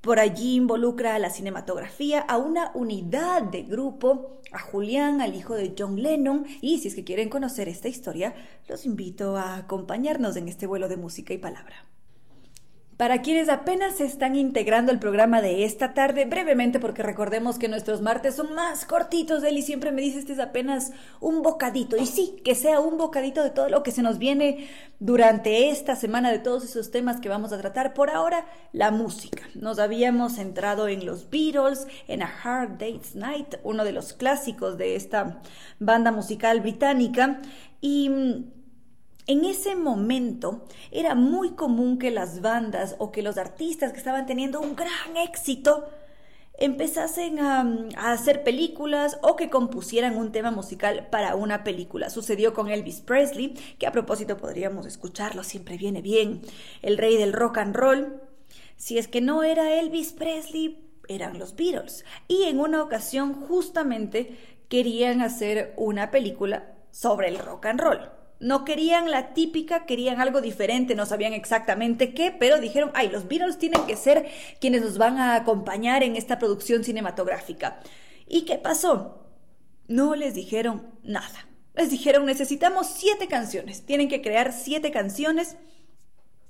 [0.02, 5.54] Por allí involucra a la cinematografía, a una unidad de grupo, a Julián, al hijo
[5.54, 8.34] de John Lennon, y si es que quieren conocer esta historia,
[8.68, 11.91] los invito a acompañarnos en este vuelo de música y palabra.
[12.96, 17.68] Para quienes apenas se están integrando al programa de esta tarde, brevemente, porque recordemos que
[17.68, 21.96] nuestros martes son más cortitos, y siempre me dice este es apenas un bocadito.
[21.96, 24.68] Y sí, que sea un bocadito de todo lo que se nos viene
[25.00, 27.94] durante esta semana, de todos esos temas que vamos a tratar.
[27.94, 29.42] Por ahora, la música.
[29.54, 34.76] Nos habíamos centrado en los Beatles, en A Hard Day's Night, uno de los clásicos
[34.78, 35.40] de esta
[35.80, 37.40] banda musical británica.
[37.80, 38.10] Y
[39.26, 44.26] en ese momento era muy común que las bandas o que los artistas que estaban
[44.26, 45.88] teniendo un gran éxito
[46.58, 47.66] empezasen a,
[47.96, 52.10] hacer películas o que compusieran un tema musical para una película.
[52.10, 56.42] Sucedió con Elvis Presley, que a propósito podríamos escucharlo, siempre viene bien,
[56.82, 58.20] el rey del rock and roll.
[58.76, 62.04] Si es que no era Elvis Presley, eran los Beatles.
[62.28, 64.36] Y en una ocasión justamente
[64.68, 68.21] querían hacer una película sobre el rock and roll.
[68.42, 73.28] No querían la típica, querían algo diferente, no sabían exactamente qué, pero dijeron, ay, los
[73.28, 74.28] Beatles tienen que ser
[74.60, 77.78] quienes nos van a acompañar en esta producción cinematográfica.
[78.26, 79.28] ¿Y qué pasó?
[79.86, 81.46] No les dijeron nada.
[81.76, 85.56] Les dijeron, necesitamos siete canciones, tienen que crear siete canciones.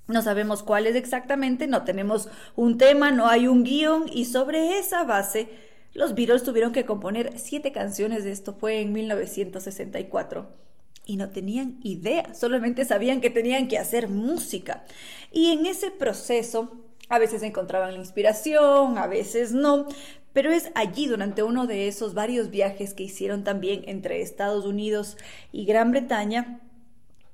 [0.08, 5.04] No sabemos cuáles exactamente, no tenemos un tema, no hay un guion y sobre esa
[5.04, 5.50] base
[5.92, 8.24] los Beatles tuvieron que componer siete canciones.
[8.24, 10.71] Esto fue en 1964
[11.04, 14.84] y no tenían idea, solamente sabían que tenían que hacer música.
[15.32, 16.70] Y en ese proceso
[17.08, 19.86] A veces encontraban la inspiración, a veces no,
[20.32, 25.18] pero es allí durante uno de esos varios viajes que hicieron también entre Estados Unidos
[25.52, 26.60] y Gran Bretaña,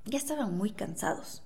[0.03, 1.43] ya estaban muy cansados.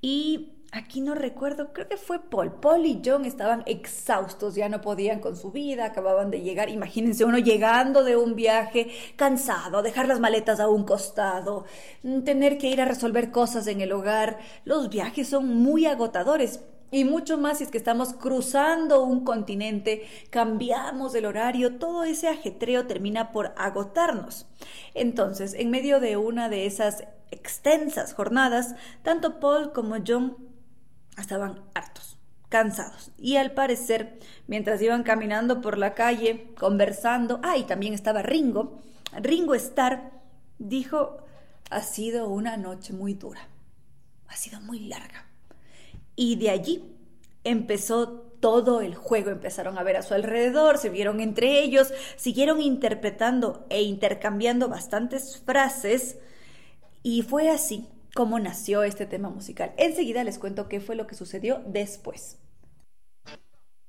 [0.00, 2.52] Y aquí no recuerdo, creo que fue Paul.
[2.60, 6.68] Paul y John estaban exhaustos, ya no podían con su vida, acababan de llegar.
[6.68, 11.64] Imagínense uno llegando de un viaje cansado, dejar las maletas a un costado,
[12.24, 14.38] tener que ir a resolver cosas en el hogar.
[14.64, 16.60] Los viajes son muy agotadores.
[16.92, 22.28] Y mucho más si es que estamos cruzando un continente, cambiamos el horario, todo ese
[22.28, 24.46] ajetreo termina por agotarnos.
[24.94, 27.02] Entonces, en medio de una de esas
[27.32, 30.36] extensas jornadas, tanto Paul como John
[31.22, 33.10] estaban hartos, cansados.
[33.18, 38.80] Y al parecer, mientras iban caminando por la calle, conversando, ah, y también estaba Ringo,
[39.20, 40.10] Ringo Starr
[40.58, 41.18] dijo,
[41.70, 43.48] ha sido una noche muy dura,
[44.28, 45.26] ha sido muy larga.
[46.14, 46.96] Y de allí
[47.44, 49.30] empezó todo el juego.
[49.30, 55.42] Empezaron a ver a su alrededor, se vieron entre ellos, siguieron interpretando e intercambiando bastantes
[55.44, 56.18] frases.
[57.02, 59.72] Y fue así como nació este tema musical.
[59.76, 62.38] Enseguida les cuento qué fue lo que sucedió después.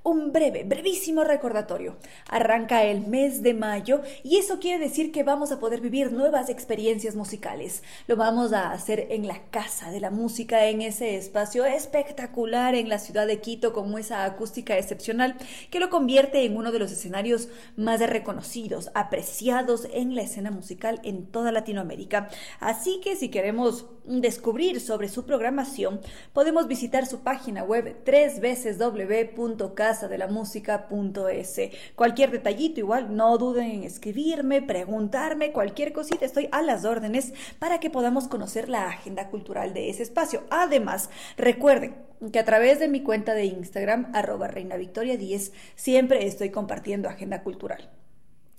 [0.07, 1.97] Un breve, brevísimo recordatorio.
[2.29, 6.49] Arranca el mes de mayo y eso quiere decir que vamos a poder vivir nuevas
[6.49, 7.83] experiencias musicales.
[8.07, 12.87] Lo vamos a hacer en la Casa de la Música, en ese espacio espectacular en
[12.87, 15.35] la ciudad de Quito con esa acústica excepcional
[15.71, 21.01] que lo convierte en uno de los escenarios más reconocidos, apreciados en la escena musical
[21.03, 22.29] en toda Latinoamérica.
[22.61, 25.99] Así que si queremos descubrir sobre su programación,
[26.31, 28.77] podemos visitar su página web tres veces
[31.95, 37.79] Cualquier detallito igual, no duden en escribirme, preguntarme, cualquier cosita, estoy a las órdenes para
[37.79, 40.43] que podamos conocer la agenda cultural de ese espacio.
[40.49, 41.95] Además, recuerden,
[42.31, 47.09] que a través de mi cuenta de Instagram, arroba reina victoria 10, siempre estoy compartiendo
[47.09, 47.89] agenda cultural.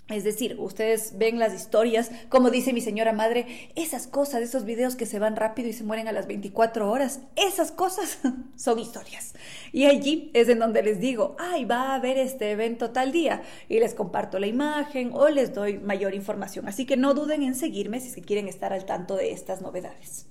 [0.08, 4.96] Es decir, ustedes ven las historias, como dice mi señora madre, esas cosas, esos videos
[4.96, 8.18] que se van rápido y se mueren a las 24 horas, esas cosas
[8.56, 9.34] son historias.
[9.70, 13.42] Y allí es en donde les digo, ay, va a haber este evento tal día
[13.68, 16.68] y les comparto la imagen o les doy mayor información.
[16.68, 20.26] Así que no duden en seguirme si quieren estar al tanto de estas novedades.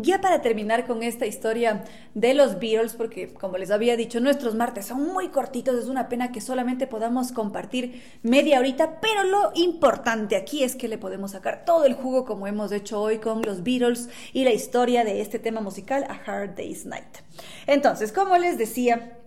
[0.00, 1.84] Ya para terminar con esta historia
[2.14, 6.08] de los Beatles, porque como les había dicho, nuestros martes son muy cortitos, es una
[6.08, 11.32] pena que solamente podamos compartir media horita, pero lo importante aquí es que le podemos
[11.32, 15.20] sacar todo el jugo como hemos hecho hoy con los Beatles y la historia de
[15.20, 17.18] este tema musical, A Hard Day's Night.
[17.66, 19.18] Entonces, como les decía,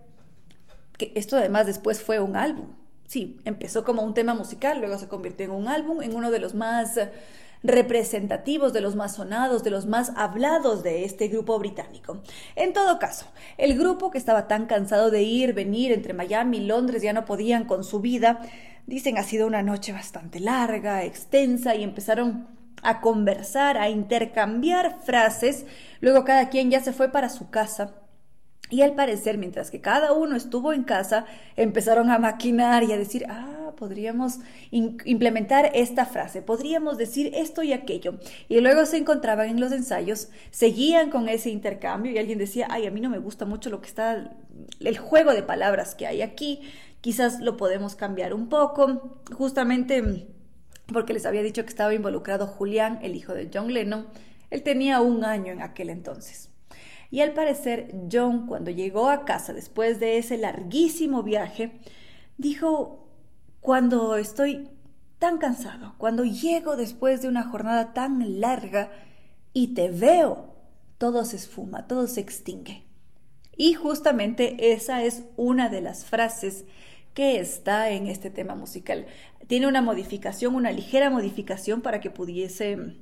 [0.97, 2.67] que esto además después fue un álbum.
[3.07, 6.39] Sí, empezó como un tema musical, luego se convirtió en un álbum, en uno de
[6.39, 6.97] los más
[7.63, 12.21] representativos, de los más sonados, de los más hablados de este grupo británico.
[12.55, 13.25] En todo caso,
[13.57, 17.25] el grupo que estaba tan cansado de ir, venir entre Miami y Londres, ya no
[17.25, 18.41] podían con su vida,
[18.87, 22.47] dicen ha sido una noche bastante larga, extensa, y empezaron
[22.83, 25.65] a conversar, a intercambiar frases,
[25.99, 28.00] luego cada quien ya se fue para su casa.
[28.71, 31.25] Y al parecer, mientras que cada uno estuvo en casa,
[31.57, 34.39] empezaron a maquinar y a decir, ah, podríamos
[34.71, 38.17] implementar esta frase, podríamos decir esto y aquello.
[38.47, 42.87] Y luego se encontraban en los ensayos, seguían con ese intercambio y alguien decía, ay,
[42.87, 44.35] a mí no me gusta mucho lo que está,
[44.79, 46.61] el juego de palabras que hay aquí,
[47.01, 50.27] quizás lo podemos cambiar un poco, justamente
[50.93, 54.07] porque les había dicho que estaba involucrado Julián, el hijo de John Lennon,
[54.49, 56.50] él tenía un año en aquel entonces.
[57.11, 61.73] Y al parecer, John, cuando llegó a casa después de ese larguísimo viaje,
[62.37, 63.05] dijo,
[63.59, 64.69] cuando estoy
[65.19, 68.91] tan cansado, cuando llego después de una jornada tan larga
[69.53, 70.55] y te veo,
[70.97, 72.85] todo se esfuma, todo se extingue.
[73.57, 76.65] Y justamente esa es una de las frases
[77.13, 79.05] que está en este tema musical.
[79.47, 82.95] Tiene una modificación, una ligera modificación para que pudiese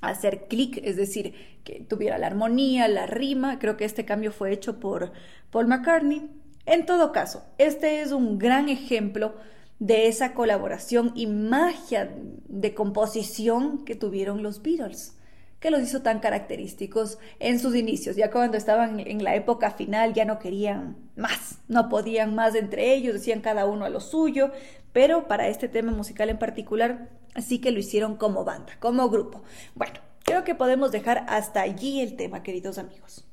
[0.00, 3.58] hacer clic, es decir, que tuviera la armonía, la rima.
[3.58, 5.12] Creo que este cambio fue hecho por
[5.50, 6.30] Paul McCartney.
[6.66, 9.34] En todo caso, este es un gran ejemplo
[9.78, 12.14] de esa colaboración y magia
[12.48, 15.16] de composición que tuvieron los Beatles,
[15.58, 18.14] que los hizo tan característicos en sus inicios.
[18.14, 22.94] Ya cuando estaban en la época final ya no querían más, no podían más entre
[22.94, 24.52] ellos, decían cada uno a lo suyo,
[24.92, 27.08] pero para este tema musical en particular
[27.38, 29.42] sí que lo hicieron como banda, como grupo.
[29.74, 33.24] Bueno, creo que podemos dejar hasta allí el tema, queridos amigos.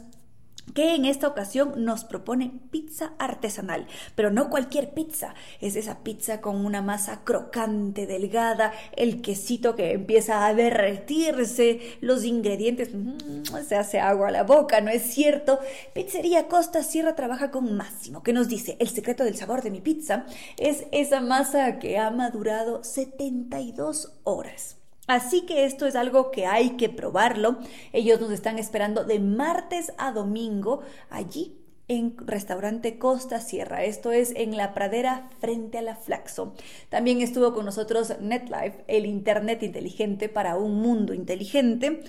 [0.74, 6.40] que en esta ocasión nos propone pizza artesanal, pero no cualquier pizza, es esa pizza
[6.40, 13.76] con una masa crocante, delgada, el quesito que empieza a derretirse, los ingredientes, mm, se
[13.76, 15.58] hace agua a la boca, ¿no es cierto?
[15.94, 19.80] Pizzería Costa Sierra trabaja con Máximo, que nos dice, el secreto del sabor de mi
[19.80, 20.26] pizza
[20.58, 24.81] es esa masa que ha madurado 72 horas.
[25.06, 27.58] Así que esto es algo que hay que probarlo.
[27.92, 30.80] Ellos nos están esperando de martes a domingo
[31.10, 31.58] allí
[31.88, 33.84] en restaurante Costa Sierra.
[33.84, 36.54] Esto es en la pradera frente a la Flaxo.
[36.88, 42.02] También estuvo con nosotros NetLife, el Internet inteligente para un mundo inteligente.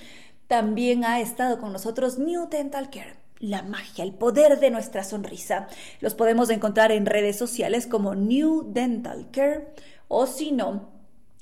[0.47, 5.67] También ha estado con nosotros New Dental Care la magia, el poder de nuestra sonrisa.
[5.99, 9.73] Los podemos encontrar en redes sociales como New Dental Care
[10.07, 10.92] o si no,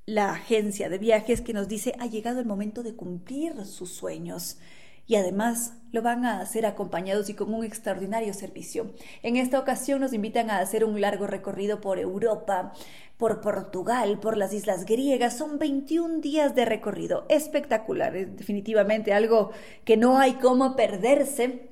[0.05, 4.57] la agencia de viajes que nos dice ha llegado el momento de cumplir sus sueños
[5.07, 8.93] y además lo van a hacer acompañados y con un extraordinario servicio.
[9.23, 12.73] En esta ocasión nos invitan a hacer un largo recorrido por Europa,
[13.17, 15.37] por Portugal, por las islas griegas.
[15.37, 17.25] Son 21 días de recorrido.
[17.29, 19.51] Espectacular, es definitivamente algo
[19.83, 21.70] que no hay cómo perderse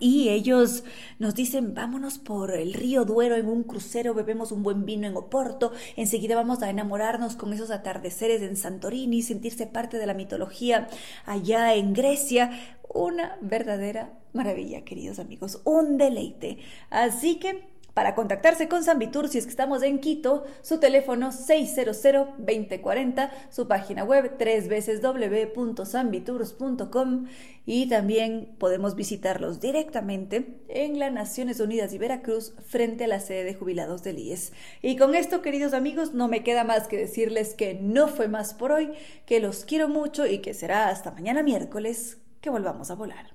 [0.00, 0.82] y ellos
[1.18, 5.16] nos dicen, vámonos por el río Duero en un crucero, bebemos un buen vino en
[5.16, 10.88] Oporto, enseguida vamos a enamorarnos con esos atardeceres en Santorini, sentirse parte de la mitología
[11.26, 12.50] allá en Grecia.
[12.92, 16.58] Una verdadera maravilla, queridos amigos, un deleite.
[16.90, 23.30] Así que para contactarse con Sambitur, si es que estamos en Quito, su teléfono 600-2040,
[23.50, 27.26] su página web www.sambitours.com
[27.66, 33.44] y también podemos visitarlos directamente en las Naciones Unidas y Veracruz frente a la sede
[33.44, 34.52] de jubilados del IES.
[34.82, 38.54] Y con esto, queridos amigos, no me queda más que decirles que no fue más
[38.54, 38.92] por hoy,
[39.26, 43.34] que los quiero mucho y que será hasta mañana miércoles que volvamos a volar.